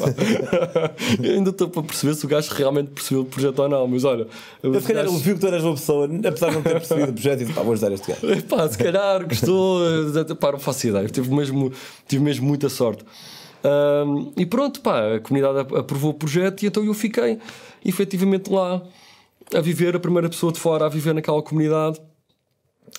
[1.21, 4.03] eu ainda estou para perceber se o gajo realmente percebeu o projeto ou não, mas
[4.05, 4.27] olha,
[4.63, 6.73] Eu, se calhar ele gajos- viu que tu eras uma pessoa, apesar de não ter
[6.73, 8.43] percebido o projeto, e disse, pá, vou ajudar este gajo.
[8.47, 11.71] Pá, se calhar gostou, eh, pá, não faço ideia, tive mesmo,
[12.07, 13.03] tive mesmo muita sorte.
[13.67, 17.39] Ahm, e pronto, pá, a comunidade ap- aprovou o projeto e então eu fiquei
[17.83, 18.81] efetivamente lá
[19.53, 21.99] a viver, a primeira pessoa de fora a viver naquela comunidade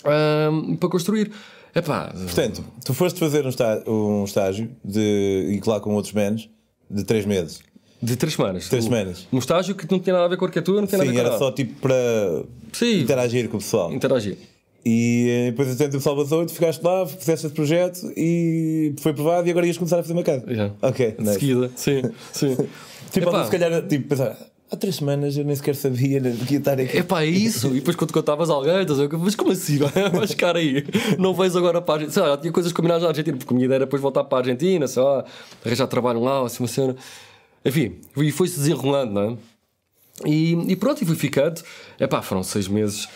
[0.05, 1.31] ahm, para construir.
[1.75, 6.15] É pá, Portanto, tu foste fazer um, está- um estágio de, e lá com outros
[6.15, 6.49] menos
[6.91, 7.61] de 3 meses.
[8.03, 8.69] de três semanas.
[8.69, 9.27] Três Um- semanas.
[9.33, 11.23] Um estágio que não tinha nada a ver com arquitetura, não tinha Sim, nada a
[11.23, 11.57] ver era com só nada.
[11.57, 13.01] tipo para Sim.
[13.01, 13.93] interagir com o pessoal.
[13.93, 14.37] interagir.
[14.89, 19.49] E eh, depois, entretanto, o Salvador, tu ficaste lá, fizeste esse projeto e foi aprovado
[19.49, 20.45] e agora ias começar a fazer uma casa.
[20.49, 20.73] Yeah.
[20.81, 21.33] Ok, De nice.
[21.41, 22.57] seguida, sim, sim.
[23.11, 23.45] Tipo, Epá.
[23.45, 24.37] se calhar, tipo, pensar,
[24.71, 26.99] há três semanas eu nem sequer sabia né, que ia estar aqui.
[26.99, 27.69] Epá, é isso.
[27.69, 29.79] E depois quando contavas alguém, estás a mas como assim?
[30.13, 30.85] Vais ficar aí.
[31.19, 32.13] Não vais agora para a Argentina.
[32.13, 34.23] Sei lá, já tinha coisas combinadas na Argentina, porque a minha ideia era depois voltar
[34.23, 35.25] para a Argentina, sei lá,
[35.65, 36.95] arranjar trabalho lá, assim uma cena.
[37.65, 39.37] Enfim, e foi-se desenrolando, não é?
[40.29, 41.61] E, e pronto, e fui ficando.
[41.99, 43.09] Epá, foram seis meses.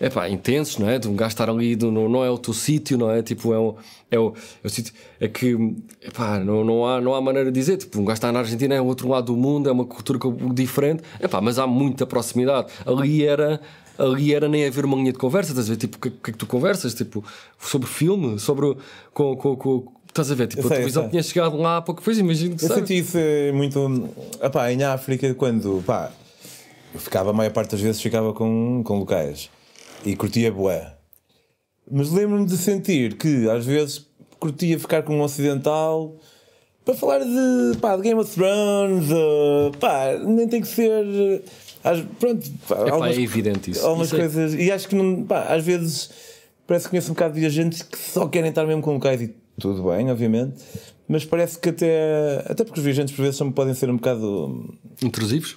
[0.00, 0.98] Hum, epá, intensos, não é?
[0.98, 3.22] De um gajo estar ali, do- não, não é o teu sítio, não é?
[3.22, 3.74] Tipo, é o,
[4.10, 4.92] é o, é o sítio.
[5.20, 5.56] É que,
[6.02, 7.76] epá, não, não, há, não há maneira de dizer.
[7.76, 10.18] Tipo, um gajo está na Argentina, é o outro lado do mundo, é uma cultura
[10.52, 11.02] diferente.
[11.20, 12.68] Epá, mas há muita proximidade.
[12.84, 13.60] Ali era.
[13.98, 15.78] Ali era nem haver uma linha de conversa, estás a ver?
[15.78, 16.92] Tipo, o que, que é que tu conversas?
[16.92, 17.24] Tipo,
[17.58, 18.76] sobre filme, sobre.
[19.14, 20.48] Com, com, com, estás a ver?
[20.48, 21.10] Tipo, a sei, eu televisão sei.
[21.12, 22.02] tinha chegado lá há pouco.
[22.04, 24.06] Pois imagino que Eu senti isso eh, muito
[24.42, 26.12] epá, em África quando pá,
[26.92, 29.48] eu ficava a maior parte das vezes ficava com, com locais
[30.06, 30.94] e curtia bué.
[31.90, 34.06] Mas lembro-me de sentir que às vezes
[34.40, 36.16] curtia ficar com um ocidental
[36.84, 41.42] para falar de, pá, de Game of Thrones, eh, pá, nem tem que ser.
[41.84, 43.84] às- pronto, pá, Epá, algumas, é evidente isso.
[43.86, 44.54] algumas Isso é- coisas.
[44.54, 46.10] E acho que não, pá, às vezes
[46.66, 49.34] parece que conheço um bocado de viajantes que só querem estar mesmo com locais e
[49.60, 50.54] tudo bem, obviamente.
[51.08, 52.44] Mas parece que até.
[52.48, 54.74] Até porque os viajantes por vezes são, podem ser um bocado.
[55.02, 55.56] Intrusivos?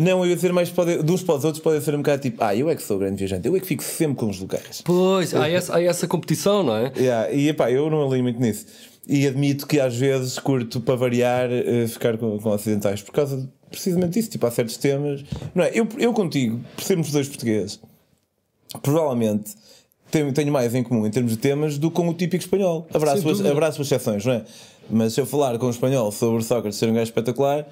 [0.00, 0.70] Não, eu ia dizer mais.
[0.70, 2.42] Pode, de uns para os outros podem ser um bocado tipo.
[2.42, 4.82] Ah, eu é que sou grande viajante, eu é que fico sempre com os locais.
[4.84, 6.92] Pois, há essa, há essa competição, não é?
[6.96, 8.66] Yeah, e epá, eu não alinho muito nisso.
[9.06, 13.38] E admito que às vezes curto para variar eh, ficar com, com ocidentais por causa
[13.38, 14.30] de, precisamente disso.
[14.30, 15.24] Tipo, há certos temas.
[15.54, 15.70] Não é?
[15.72, 17.80] Eu, eu contigo, por sermos dois portugueses,
[18.82, 19.54] provavelmente
[20.10, 22.86] tenho, tenho mais em comum em termos de temas do que com o típico espanhol.
[22.92, 23.52] Abraço, Sem as, dúvida.
[23.52, 24.44] abraço as exceções, não é?
[24.90, 27.66] Mas se eu falar com um espanhol sobre Sócrates ser um gajo espetacular,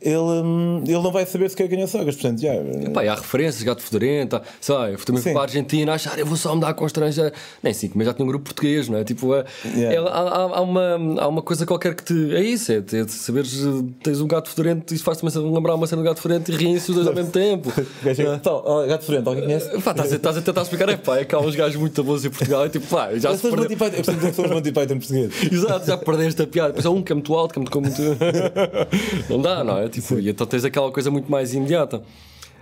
[0.00, 2.20] ele, hum, ele não vai saber sequer quem é Sócrates.
[2.20, 2.50] Portanto, já.
[2.92, 5.32] Pá, e há referências, gato fedorento, sei lá, eu fui também Sim.
[5.32, 7.32] para a Argentina, achar, eu vou só mudar com estrangeiro.
[7.62, 9.04] Nem cinco, mas já tinha um grupo português, não é?
[9.04, 9.44] Tipo, é,
[9.76, 9.94] Yeah.
[9.96, 10.20] é- há,
[10.56, 12.34] há- uma, há uma coisa qualquer que te.
[12.34, 15.86] É isso, é, de saberes, eh, tens um gato fedorento e isso faz-te lembrar uma
[15.86, 17.72] cena do gato fedorento e riem-se os dois ao mesmo tempo.
[18.04, 19.68] "Então, gato frente, alguém conhece?
[19.80, 22.02] Pá, estás a, estás a tentar explicar, é pá, é que há uns gajos muito
[22.04, 23.64] bons em Portugal e tipo, pá, já se perdeu.
[23.70, 25.42] Eu costumo dizer que sou Monty Python portugueses.
[25.52, 26.68] Exato, já perdeste a piada.
[26.68, 28.00] Depois há um que é muito alto, que é muito.
[28.02, 28.20] muito...
[29.30, 29.79] não dá, não é?
[29.88, 32.02] Tipo, e então tens aquela coisa muito mais imediata.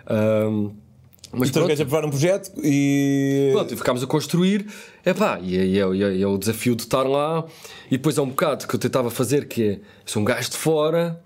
[0.07, 0.70] Ahm,
[1.33, 3.50] mas Então, queres aprovar um projeto e.
[3.52, 4.66] pronto, e ficámos a construir.
[5.04, 7.44] Epá, e aí é, é, é o desafio de estar lá.
[7.90, 10.57] E depois há um bocado que eu tentava fazer, que é sou um gajo de
[10.57, 11.20] fora.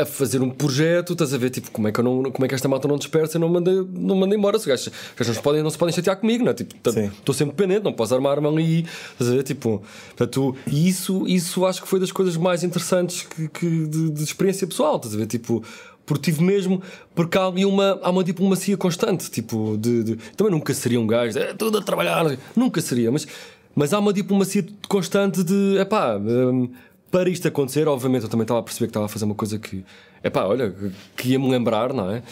[0.00, 2.48] A fazer um projeto, estás a ver tipo, como é que, eu não, como é
[2.48, 4.56] que esta malta não dispersa e não mandei, não mandei embora.
[4.56, 6.54] Os gajos, os gajos não, se podem, não se podem chatear comigo, não é?
[6.54, 8.86] Tipo, tá- estou sempre dependente, não posso armar-me ali.
[9.12, 9.42] Estás a ver?
[9.42, 9.82] Tipo,
[10.16, 14.22] portanto, e isso, isso acho que foi das coisas mais interessantes que, que de, de
[14.22, 15.26] experiência pessoal, estás a ver?
[15.26, 15.62] Tipo,
[16.06, 16.80] porque tive mesmo,
[17.14, 21.06] porque há ali uma, há uma diplomacia constante, tipo, de, de- também nunca seria um
[21.06, 22.24] gajo, é tudo a trabalhar,
[22.56, 23.26] nunca seria, mas,
[23.74, 26.70] mas há uma diplomacia constante de, epá, hum,
[27.10, 29.58] para isto acontecer, obviamente eu também estava a perceber que estava a fazer uma coisa
[29.58, 29.84] que,
[30.22, 30.74] epá, olha,
[31.16, 32.22] que ia me lembrar, não é?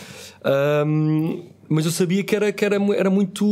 [0.87, 3.45] Hum, mas eu sabia que era, que era, era muito.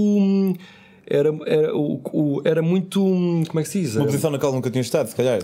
[1.10, 3.00] Hum, era, era, o, o- era muito.
[3.00, 3.96] Como é que se diz?
[3.96, 5.40] Uma posição na qual nunca tinha estado, se calhar.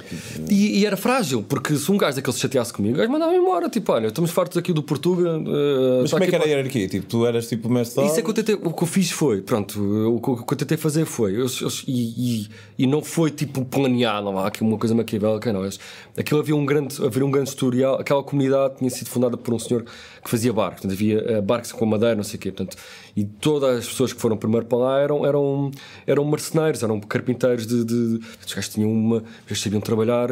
[0.48, 3.38] E, e era frágil, porque se um gajo daquele se chateasse comigo, o gajo mandava-me
[3.38, 3.68] embora.
[3.68, 5.36] Tipo, olha, estamos fartos aqui do Portugal.
[5.36, 6.88] eh, Mas como é que era a hierarquia?
[6.88, 9.42] Tipo, tu eras tipo mestre Isso é que eu tentei, o que eu fiz foi,
[9.42, 12.86] pronto, o que eu- o que eu tentei fazer foi, eu- eu- e, e, e
[12.86, 15.68] não foi tipo planeado, não há aqui uma coisa maquiavélica, não.
[16.16, 19.58] Aquilo havia um grande, havia um grande historial, aquela comunidade tinha sido fundada por um
[19.58, 19.84] senhor
[20.24, 22.76] que fazia barcos, portanto, havia eh, barcos com madeira, não sei o quê, portanto,
[23.16, 25.70] e todas as pessoas que foram primeiro para lá eram, eram,
[26.06, 27.84] eram marceneiros, eram carpinteiros de.
[27.84, 29.22] de os gajos tinham uma.
[29.46, 30.28] Eles sabiam trabalhar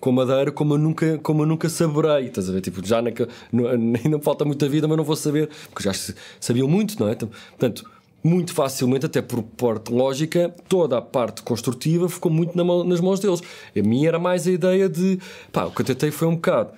[0.00, 2.60] com madeira como eu nunca, como eu nunca saberei, estás a ver?
[2.60, 5.92] Tipo, já naquele, no, ainda me falta muita vida, mas não vou saber, porque já
[6.40, 7.12] sabiam muito, não é?
[7.12, 7.84] Então, Portanto,
[8.22, 13.20] muito facilmente, até por parte lógica, toda a parte construtiva ficou muito na nas mãos
[13.20, 13.40] deles.
[13.76, 15.18] A minha era mais a ideia de.
[15.52, 16.72] Pá, o que eu tentei foi um bocado.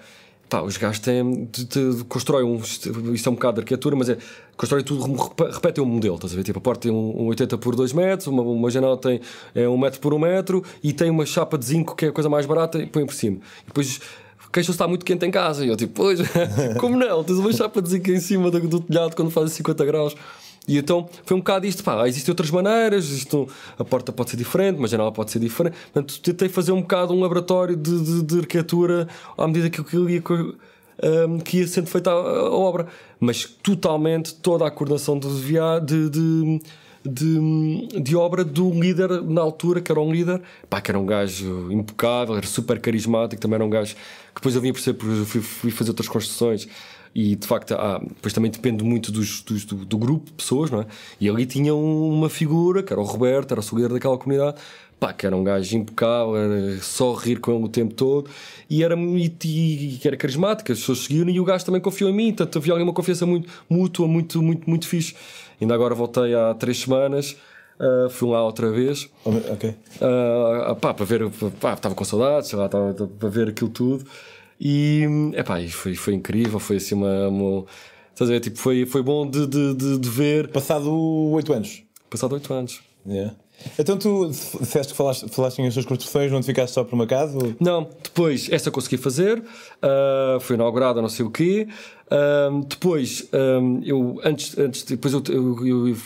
[0.50, 1.48] Pá, os gajos têm.
[1.50, 2.56] De, de, constroem um.
[2.56, 4.18] Isto é um bocado de arquitetura, mas é.
[4.56, 6.42] Constroem tudo, repe- repetem um modelo, estás a ver?
[6.42, 9.20] Tipo, a porta tem um, um 80 por 2 metros, uma, uma janela tem
[9.54, 12.12] é, um metro por um metro e tem uma chapa de zinco que é a
[12.12, 13.38] coisa mais barata e põe por cima.
[13.62, 14.00] E depois
[14.52, 15.64] queixam-se está muito quente em casa.
[15.64, 16.20] E eu tipo, pois,
[16.78, 17.24] como não?
[17.24, 20.14] Tens uma chapa de zinco em cima do, do telhado quando faz 50 graus.
[20.70, 23.26] E então foi um bocado isto, pá, existem outras maneiras,
[23.76, 25.74] a porta pode ser diferente, uma janela pode ser diferente.
[25.92, 30.08] Portanto, tentei fazer um bocado um laboratório de, de, de arquitetura à medida que aquilo
[30.08, 30.22] ia,
[31.26, 32.86] um, que ia sendo feita a, a obra.
[33.18, 36.60] Mas totalmente toda a coordenação de, via, de, de,
[37.04, 41.04] de, de obra do líder na altura, que era um líder, pá, que era um
[41.04, 45.26] gajo impecável, era super carismático, também era um gajo que depois eu vinha porque eu
[45.26, 46.68] fui, fui fazer outras construções
[47.14, 50.70] e de facto há, depois também depende muito dos, dos- do, do grupo de pessoas,
[50.70, 50.86] não é?
[51.20, 54.56] E ali tinha um- uma figura, que era o Roberto, era o líder daquela comunidade,
[54.98, 58.28] pá, que era um gajo impecável, era só rir com ele o tempo todo
[58.68, 62.14] e era, e, e, era carismático, as pessoas seguiam e o gajo também confiou em
[62.14, 65.14] mim, portanto havia ali uma confiança muito mútua, muito, muito, muito fixe.
[65.60, 67.34] Ainda agora voltei há três semanas,
[67.78, 69.08] ah, fui lá outra vez.
[69.24, 69.74] Ok.
[70.00, 74.04] Ah, pá, para ver, pá, estava com saudades, sei lá, estava para ver aquilo tudo.
[74.60, 77.28] E, epá, e foi, foi incrível, foi assim uma.
[77.28, 77.64] uma
[78.12, 81.82] estás a ver, tipo, foi, foi bom de, de, de, de ver, Passado 8 anos.
[82.10, 82.80] passado oito anos.
[83.06, 83.34] Yeah.
[83.78, 86.94] Então tu disseste que falaste, falaste em as tuas construções, não te ficaste só por
[86.94, 87.38] uma casa?
[87.58, 89.42] Não, depois essa eu consegui fazer,
[89.82, 91.68] ah, foi inaugurada, não sei o quê.
[92.10, 95.96] Ah, depois, ah, eu antes, antes depois eu, eu, eu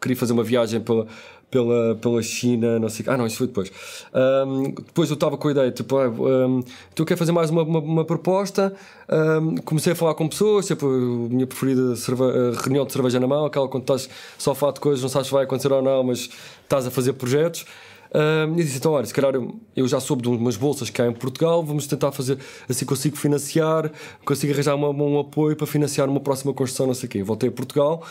[0.00, 1.06] queria fazer uma viagem pela,
[1.54, 3.06] pela, pela China, não sei.
[3.08, 3.70] Ah, não, isso foi depois.
[4.12, 4.44] Ah,
[4.84, 7.62] depois eu estava com a ideia, tipo, ah, ah, então eu quero fazer mais uma,
[7.62, 8.74] uma, uma proposta.
[9.08, 10.90] Ah, comecei a falar com pessoas, tipo, a
[11.32, 14.72] minha preferida cerve- a reunião de cerveja na mão, aquela quando estás só a falar
[14.72, 16.28] de coisas, não sabes se vai acontecer ou não, mas
[16.64, 17.64] estás a fazer projetos.
[18.12, 21.00] Ah, eu disse, então, olha, se calhar eu, eu já soube de umas bolsas que
[21.00, 22.36] há em Portugal, vamos tentar fazer
[22.68, 23.90] assim consigo financiar,
[24.24, 27.22] consigo arranjar uma- um apoio para financiar uma próxima construção, não sei o quê.
[27.22, 28.02] Voltei a Portugal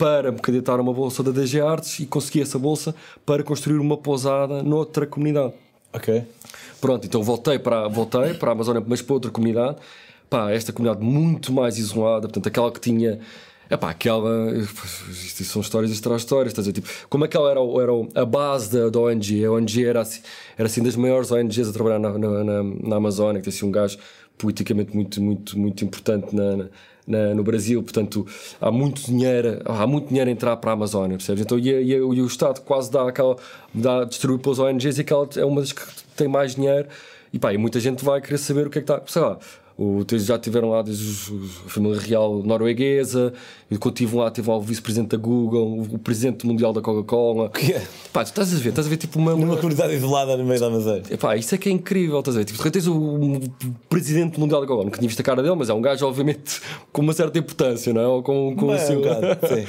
[0.00, 2.94] para me candidatar a uma bolsa da DG Artes e consegui essa bolsa
[3.26, 5.52] para construir uma pousada noutra comunidade.
[5.92, 6.24] Ok.
[6.80, 9.76] Pronto, então voltei para, voltei para a Amazónia, mas para outra comunidade.
[10.30, 13.20] Pá, esta comunidade muito mais isolada, portanto, aquela que tinha.
[13.70, 14.56] Epá, aquela.
[15.10, 16.80] Isto são histórias de histórias, estás a dizer?
[16.80, 19.44] Tipo, como aquela era, era a base da, da ONG.
[19.44, 20.22] A ONG era assim,
[20.56, 23.66] era assim das maiores ONGs a trabalhar na, na, na, na Amazónia, que tem assim
[23.66, 23.98] um gajo
[24.38, 26.68] politicamente muito, muito, muito importante na, na-
[27.06, 28.26] na- no Brasil, portanto
[28.60, 31.42] há muito dinheiro, há muito dinheiro a entrar para a Amazónia, percebes?
[31.42, 33.36] Então, e, e- e o Estado quase dá aquela,
[33.74, 35.82] dá, distribui pelas ONGs e aquela é uma das que
[36.16, 36.88] tem mais dinheiro
[37.32, 39.38] e pá, e muita gente vai querer saber o que é que está, sei lá.
[39.80, 41.32] O, já tiveram lá desde
[41.64, 43.32] a família real norueguesa,
[43.70, 47.48] e quando estive lá, teve lá o vice-presidente da Google, o, presidente mundial da Coca-Cola.
[47.48, 47.82] Que é?
[48.12, 50.44] Pá, tu estás a ver, estás a ver tipo uma, Numa uma, comunidade isolada no
[50.44, 51.02] meio da Amazônia.
[51.10, 52.44] Epá, isso é que é incrível, estás a ver?
[52.44, 53.40] Tipo, tens o, o
[53.88, 56.60] presidente mundial da Coca-Cola, nunca tinha visto a cara dele, mas é um gajo, obviamente,
[56.92, 58.06] com uma certa importância, não é?
[58.06, 58.98] Ou com, com o seu.
[58.98, 59.66] um bocado, sim.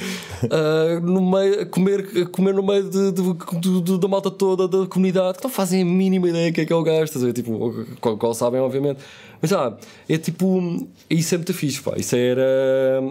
[0.50, 5.38] Ah, no meio, comer, comer no meio de, de- de- da malta toda da comunidade
[5.38, 7.32] que não fazem a mínima ideia que é que é o gajo, estás a ver?
[7.32, 8.98] Tipo, qual, qual sabem, obviamente.
[9.42, 9.76] Mas ah,
[10.08, 11.94] é tipo, isso é muito fixe, pá.
[11.96, 12.40] Isso era,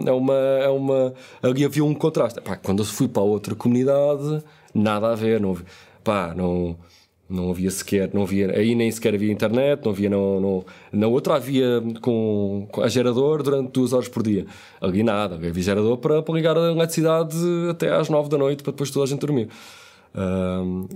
[0.06, 1.14] é uma, é uma.
[1.42, 2.40] Ali havia um contraste.
[2.40, 4.42] Pá, quando eu fui para outra comunidade,
[4.74, 5.56] nada a ver, não
[6.02, 6.76] pá, não.
[7.30, 11.06] Não havia sequer, não havia, aí nem sequer havia internet, não havia, não, não, na
[11.06, 14.44] outra havia com, com a gerador durante duas horas por dia.
[14.82, 17.34] Ali nada, havia gerador para, para ligar a eletricidade
[17.70, 19.48] até às nove da noite para depois toda a gente dormir.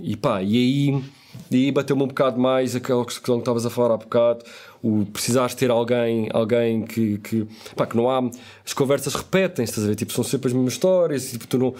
[0.01, 1.03] E pá, e aí,
[1.51, 4.43] e aí bateu-me um bocado mais aquela questão que estavas a falar há bocado,
[4.81, 8.29] o precisares ter alguém, alguém que, que, pá, que não há,
[8.65, 9.95] as conversas repetem-se, estás a ver?
[9.95, 11.73] Tipo, são sempre as mesmas histórias, e, tipo, tu não,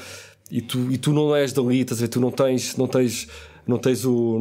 [0.52, 2.08] e, tu, e tu não és dali, estás a ver?
[2.08, 3.28] Tu não tens, não tens,
[3.68, 4.40] não tens o.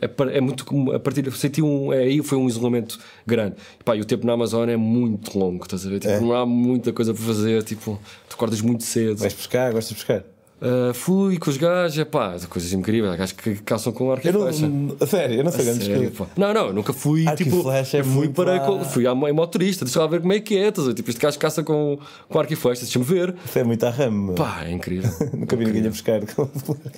[0.00, 1.30] É, é muito como a partir.
[1.32, 1.92] Senti um.
[1.92, 3.56] É, aí foi um isolamento grande.
[3.80, 6.00] E, pá, e o tempo na Amazónia é muito longo, estás a ver?
[6.00, 6.20] Tipo, É.
[6.20, 9.16] Não há muita coisa para fazer, tipo, tu acordas muito cedo.
[9.16, 10.24] Vais pescar, gostas de pescar?
[10.62, 14.70] Uh, fui com os gajos, pá, coisas incríveis, gajos que caçam com arco e flecha.
[15.00, 16.16] A sério, eu não sei coisas.
[16.16, 16.26] pá.
[16.36, 17.62] Não, não, eu nunca fui Arco tipo.
[17.64, 18.62] flecha é fui muito para.
[18.70, 18.84] lá.
[18.84, 20.68] Fui à mãe motorista, deixa lá ver como é que é.
[20.68, 20.94] estás?
[20.94, 21.98] Tipo, este gajo caça com,
[22.28, 23.34] com arco e flecha, deixa-me ver.
[23.44, 24.34] Isso é muito à rama.
[24.34, 25.10] Pá, é incrível.
[25.34, 26.20] Nunca vi ninguém a buscar.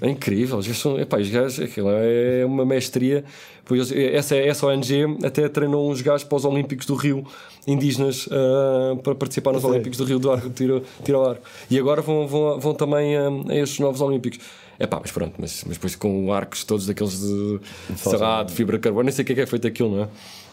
[0.03, 1.01] É incrível, os gajos são.
[1.01, 3.25] Epá, os gajos, aquilo é uma mestria.
[3.65, 7.25] Pois, essa, essa ONG até treinou uns gajos para os Olímpicos do Rio,
[7.67, 9.65] indígenas, ah, para participar nos?
[9.65, 11.43] Olímpicos do Rio do Arco, tiro, tiro ao arco.
[11.71, 14.39] E agora vão, vão, vão também ah, a estes novos Olímpicos.
[14.79, 17.61] É pá, mas pronto, mas, mas depois com arcos todos daqueles de,
[17.97, 19.97] sei lá, de fibra de carbono, nem sei o que é que é feito aquilo,
[19.97, 20.09] não é?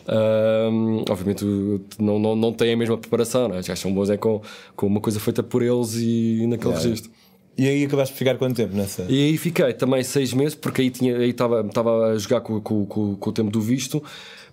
[0.08, 0.70] Ah,
[1.10, 1.46] obviamente
[2.00, 3.60] não, não, não tem a mesma preparação, não é?
[3.60, 4.42] Os gajos são bons é com,
[4.76, 6.88] com uma coisa feita por eles e naquele Yeah.
[6.90, 7.12] registro.
[7.58, 9.06] E aí acabaste de ficar quanto tempo nessa?
[9.10, 12.86] E aí fiquei também seis meses, porque aí aí estava estava a jogar com, com,
[12.86, 14.02] com, com o tempo do visto.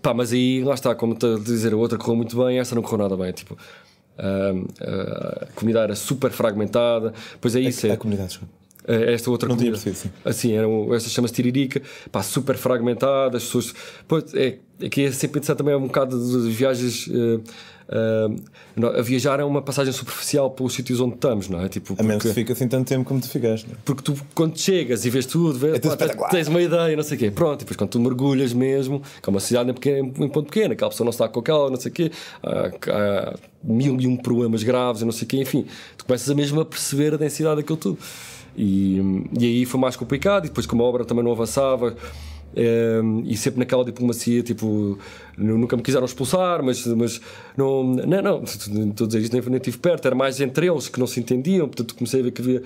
[0.03, 2.83] Pá, mas aí lá está, como a dizer, a outra correu muito bem, essa não
[2.83, 3.33] correu nada bem.
[3.33, 3.57] Tipo,
[4.19, 7.13] ah, ah, a comunidade era super fragmentada.
[7.41, 7.87] Pois é isso.
[7.87, 8.58] A é, comunidade, desculpa.
[8.89, 10.11] É esta outra Não tinha percebido, sim.
[10.25, 13.75] Assim, era um, esta chama-se Tiririca, pá, super fragmentada, as pessoas.
[14.09, 17.09] Pois, é, é que é sempre interessante também um bocado de viagens.
[17.11, 17.41] eh,
[18.77, 21.69] não, a viajar é uma passagem superficial pelos sítios onde estamos, não é?
[21.71, 23.67] Tipo, A menos porque- que fica assim tanto tempo como tu ficaste.
[23.67, 23.77] não é?
[23.85, 27.03] porque tu, quando chegas e vês tudo, vês, É tudo pá, tens, uma ideia, não
[27.03, 27.31] sei o quê.
[27.31, 30.45] Pronto, e depois quando tu mergulhas mesmo, que é uma cidade em, pequeno, em ponto
[30.51, 32.11] pequeno, aquela pessoa não está com aquela, não sei o quê,
[32.43, 35.65] há, há mil e um problemas graves, não sei o quê, enfim,
[35.97, 37.99] tu começas a mesmo a perceber a densidade daquilo tudo.
[38.61, 38.99] E,
[39.39, 41.95] e aí foi mais complicado, e depois como a obra também não avançava.
[42.57, 44.99] eh, e sempre naquela diplomacia, tipo,
[45.37, 47.21] nu- nunca me quiseram expulsar, mas, mas
[47.57, 50.89] não, não, não, estou a dizer isto, nem, nem estive perto, era mais entre eles
[50.89, 52.63] que não se entendiam, portanto comecei a ver que havia,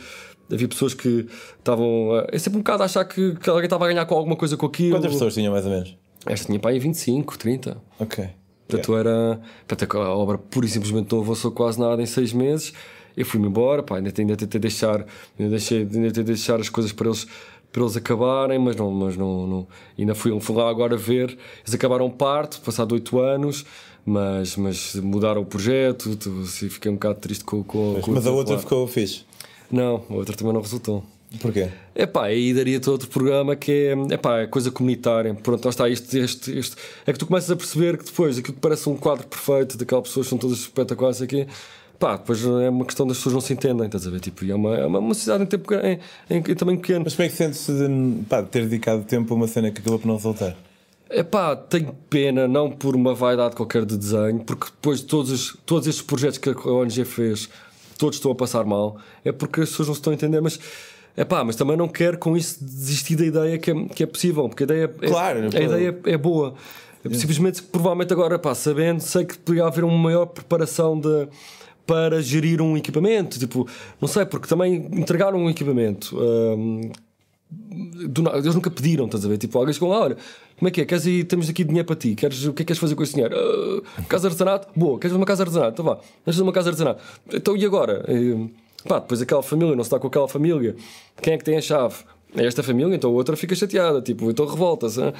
[0.50, 1.26] havia pessoas que
[1.58, 2.24] estavam.
[2.30, 4.56] É sempre um bocado a achar que, que alguém estava a ganhar com alguma coisa
[4.56, 4.96] com aquilo.
[4.96, 5.96] Quantas pessoas tinham mais ou menos?
[6.24, 7.76] Esta tinha para aí 25, 30.
[7.98, 8.28] Ok.
[8.68, 9.40] Portanto, era.
[9.66, 12.72] Portanto, a obra pura e simplesmente não avançou quase nada em seis meses.
[13.16, 15.04] Eu fui-me embora, pá, ainda, ainda tentei deixar,
[15.38, 17.26] ainda deixei, ainda tentei deixar as coisas para eles,
[17.72, 19.66] para eles acabarem, mas não, mas não, não
[19.98, 21.36] ainda fui, fui lá agora ver.
[21.62, 23.64] Eles acabaram parte, passado oito anos,
[24.04, 28.14] mas, mas mudaram o projeto, tu- assim, fiquei um bocado triste com, com, com o
[28.14, 29.22] Mas a outra ficou fixe.
[29.70, 31.04] Não, a outra também não resultou.
[31.40, 31.68] Porquê?
[31.94, 35.32] É pá, aí daria-te outro programa que é, é pá, coisa comunitária.
[35.32, 36.76] Pronto, lá está este, este, este.
[37.06, 40.08] É que tu começas a perceber que depois aquilo que parece um quadro perfeito, daquelas
[40.08, 41.46] pessoas são todas espetaculares aqui,
[42.02, 44.18] pá, depois é uma questão das pessoas não se entendem, estás a ver?
[44.18, 47.02] Tipo, é uma, é uma, cidade em, tempo, em, em, em tamanho pequeno.
[47.04, 50.00] Mas como é que sentes de, pá, ter dedicado tempo a uma cena que acabou
[50.00, 50.56] por não resultar?
[51.08, 55.30] É pá, tenho pena, não por uma vaidade qualquer de desenho, porque depois de todos,
[55.30, 57.48] os- todos estes projetos que a ONG fez,
[57.96, 60.58] todos estão a passar mal, é porque as pessoas não se estão a entender, mas.
[61.16, 64.06] É pá, mas também não quero com isso desistir da ideia que é, que é
[64.06, 65.56] possível, porque a ideia é, Claro, a pô.
[65.58, 66.54] ideia é, é boa.
[67.12, 71.28] Simplesmente, provavelmente agora, pá, sabendo, sei que poderia haver uma maior preparação de,
[71.86, 73.38] para gerir um equipamento.
[73.38, 73.66] Tipo,
[74.00, 76.16] não sei, porque também entregaram um equipamento.
[76.20, 76.90] hum,
[78.08, 79.36] do eles nunca pediram, estás a ver?
[79.36, 80.16] Tipo, alguém chegou lá, olha,
[80.58, 80.84] como é que é?
[80.86, 83.02] Queres ir, temos aqui dinheiro para ti, queres, o que é que queres fazer com
[83.02, 83.34] esse dinheiro?
[83.36, 84.68] "Ah, casa de artesanato?
[84.74, 85.72] Boa, queres uma casa de artesanato?
[85.74, 87.02] Então vá, vamos fazer uma casa de artesanato.
[87.32, 88.04] Então e agora?
[88.08, 88.48] Eh,
[88.88, 90.74] pá, depois aquela família, não se está com aquela família,
[91.20, 91.96] quem é que tem a chave?
[92.34, 95.02] É esta família, então a outra fica chateada, tipo, então revolta-se.
[95.02, 95.12] hein?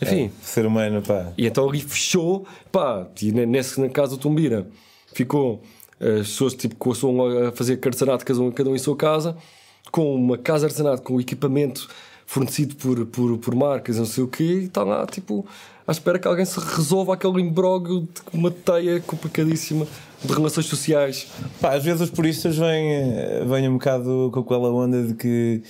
[0.00, 1.32] Enfim, Ser humano, pá.
[1.36, 4.66] e então ali fechou, pá, e ne- nesse na casa do Tumbira
[5.12, 5.62] ficou
[6.00, 9.36] as pessoas tipo, com a fazer artesanato, cada um, cada um em sua casa,
[9.90, 11.88] com uma casa artesanato com equipamento
[12.26, 15.46] fornecido por, por, por marcas, não sei o quê, e está lá, tipo,
[15.86, 19.86] à espera que alguém se resolva aquele imbróglio de uma teia complicadíssima
[20.22, 21.28] de relações sociais.
[21.60, 25.62] Pá, às vezes os puristas vêm, eh, vêm um bocado com aquela onda de que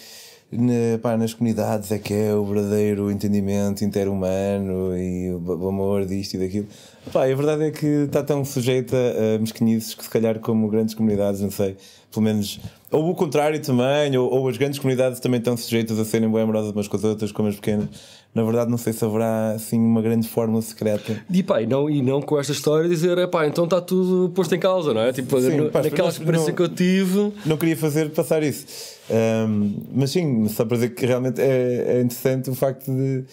[0.51, 6.35] na- pá, nas comunidades é que é o verdadeiro entendimento interhumano e o amor disto
[6.35, 6.67] e daquilo.
[7.13, 10.95] Pá, a verdade é que está tão sujeita a mesquinices que se calhar como grandes
[10.95, 11.77] comunidades, não sei,
[12.13, 12.59] pelo menos,
[12.91, 16.43] ou o contrário também, ou, ou as grandes comunidades também estão sujeitas a serem bem
[16.43, 17.89] amorosas umas com as outras, como as pequenas.
[18.35, 21.23] Na verdade, não sei se haverá assim uma grande fórmula secreta.
[21.31, 24.31] E pá, e não, e não com esta história dizer, é pá, então está tudo
[24.35, 25.13] posto em causa, não é?
[25.13, 27.33] Tipo, Sim, no- pá, naquela experiência não- que eu tive.
[27.47, 28.96] não queria fazer passar isso.
[29.11, 33.25] Ahm, mas sim, só para dizer que realmente é, é interessante o facto de,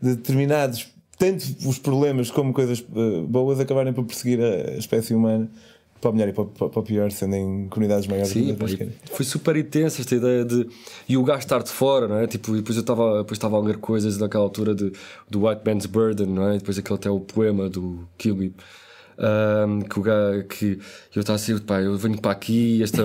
[0.00, 5.50] de determinados, tanto os problemas como coisas eh, boas, acabarem por perseguir a, espécie humana
[6.00, 8.32] para o melhor e para, para, para o pior, sendo em comunidades maiores.
[8.32, 8.66] Sim, pá,
[9.12, 10.68] foi super intensa esta ideia de.
[11.08, 12.26] E o gajo estar de fora, não é?
[12.26, 14.92] Tipo, e depois eu estava depois estava a ler coisas daquela altura de,
[15.30, 16.56] do White Man's Burden, não é?
[16.56, 18.52] E depois aquele até o poema do Kilby.
[19.16, 20.80] ahm, que o gajo que
[21.14, 23.04] eu estava assim, pá, eu venho para aqui, esta,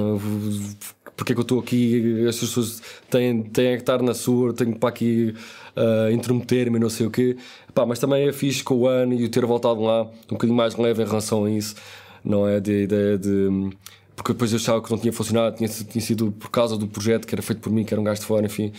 [1.17, 2.25] porque é que eu estou aqui?
[2.27, 5.33] As pessoas têm, têm que estar na sua, tenho que para aqui
[5.75, 7.35] ah, intrometer-me, não sei o quê.
[7.73, 10.55] Pá, mas também é fixe com o ano e o ter voltado lá um bocadinho
[10.55, 11.75] mais leve em relação a isso,
[12.23, 12.59] não é?
[12.59, 13.71] De ideia de
[14.15, 17.27] porque depois eu achava que não tinha funcionado, tinha, tinha sido por causa do projeto
[17.27, 18.73] que era feito por mim, que era um gajo de fora, enfim.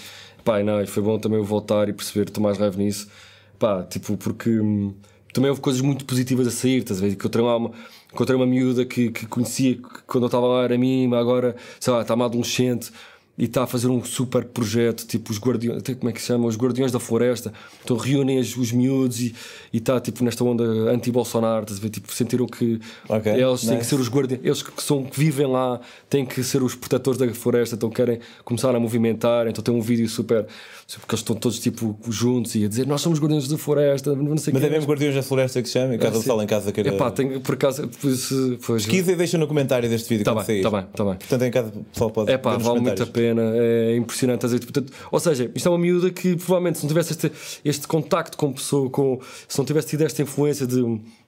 [0.45, 3.09] Pá, não, e foi bom também eu voltar e perceber, tomar mais raiva nisso.
[3.59, 4.95] Pá, tipo, porque hum,
[5.33, 7.13] também houve coisas muito positivas a sair, estás a ver?
[7.13, 7.71] Encontrei uma,
[8.13, 11.93] encontrei uma miúda que, que conhecia que quando eu estava lá era mima, agora, sei
[11.93, 12.91] lá, está uma adolescente
[13.39, 16.47] e está a fazer um super projeto, tipo os guardiões, como é que se chama?
[16.49, 17.53] Os Guardiões da Floresta.
[17.85, 19.33] Então reúnem os, os miúdos e
[19.73, 23.67] está tipo nesta onda anti-Bolsonaro, tipo, sentiram que Ok, eles nice.
[23.69, 25.81] têm que ser os guardiões, eles que, são, que vivem lá
[26.11, 29.81] têm que ser os protetores da floresta, então querem começar a movimentar, então tem um
[29.81, 30.45] vídeo super,
[31.01, 34.37] porque eles estão todos tipo juntos e a dizer nós somos guardiões da floresta, não
[34.37, 35.95] sei Mas é mesmo Guardiões da Floresta que se chama?
[35.95, 36.27] E cada Ah, sim.
[36.27, 36.89] sala em casa queira.
[36.91, 38.29] Epá, tenho, por acaso, pois,
[38.67, 40.63] pois, Pesquisa e deixa no comentário deste vídeo Tá bem, sair.
[40.63, 41.15] tá bem, tá bem.
[41.15, 42.31] Portanto, em casa o pessoal pode.
[42.33, 43.13] É pá, ver nos vale muito a comentários.
[43.29, 44.39] Pena, é impressionante.
[44.45, 44.63] estás a ver?
[44.65, 47.33] Portanto, ou seja, isto é uma miúda que provavelmente se não tivesse este,
[47.65, 50.83] este contacto com pessoa, com, se não tivesse tido esta influência de,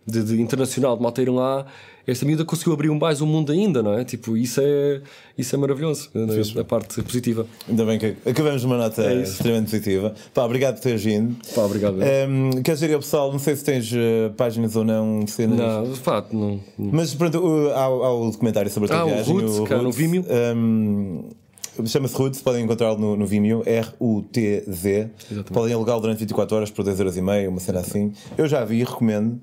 [0.07, 1.67] de, de internacional de malta lá,
[2.07, 4.05] esta miúda conseguiu abrir um mais o mundo ainda, não é?
[4.05, 5.01] Tipo, isso é,
[5.39, 6.11] isso é maravilhoso,
[6.59, 7.47] a parte positiva.
[7.69, 10.15] Ainda bem que acabamos numa nota É extremamente positiva.
[10.35, 11.37] Pá, obrigado por teres vindo.
[11.55, 11.99] Pá, obrigado.
[12.29, 15.59] Um, queres dizer ao pessoal, não sei se tens eh, páginas ou não, cenas.
[15.59, 16.59] Não, pá, não.
[16.79, 19.33] Mas pronto, o- há, há o documentário sobre a tua Ah, o viagem.
[19.35, 20.25] Roots, que há no Vimeo.
[20.57, 21.29] um,
[21.87, 25.11] Chama-se Roots, podem encontrá-lo no, no Vimeo, R-U-T-Z.
[25.53, 28.13] Podem alugá-lo durante 24 horas por 2,5€, uma cena assim.
[28.37, 29.41] Eu já vi, recomendo.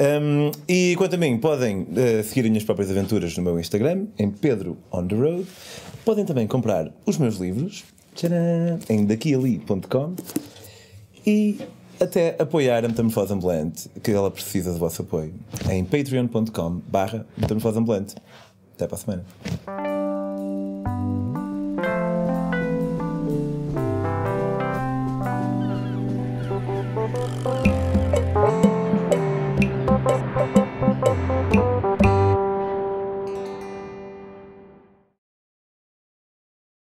[0.00, 4.06] Um, e quanto a mim, podem eh, seguir as minhas próprias aventuras no meu Instagram,
[4.18, 5.46] em Pedro on the Road.
[6.04, 10.14] Podem também comprar os meus livros tcharam, em daquiali.com
[11.26, 11.58] e
[12.00, 15.34] até apoiar a Metamorfose Ambulante, que ela precisa do vosso apoio,
[15.70, 18.14] em patreon.com barra Metamorfose Ambulante.
[18.74, 20.01] Até para a semana.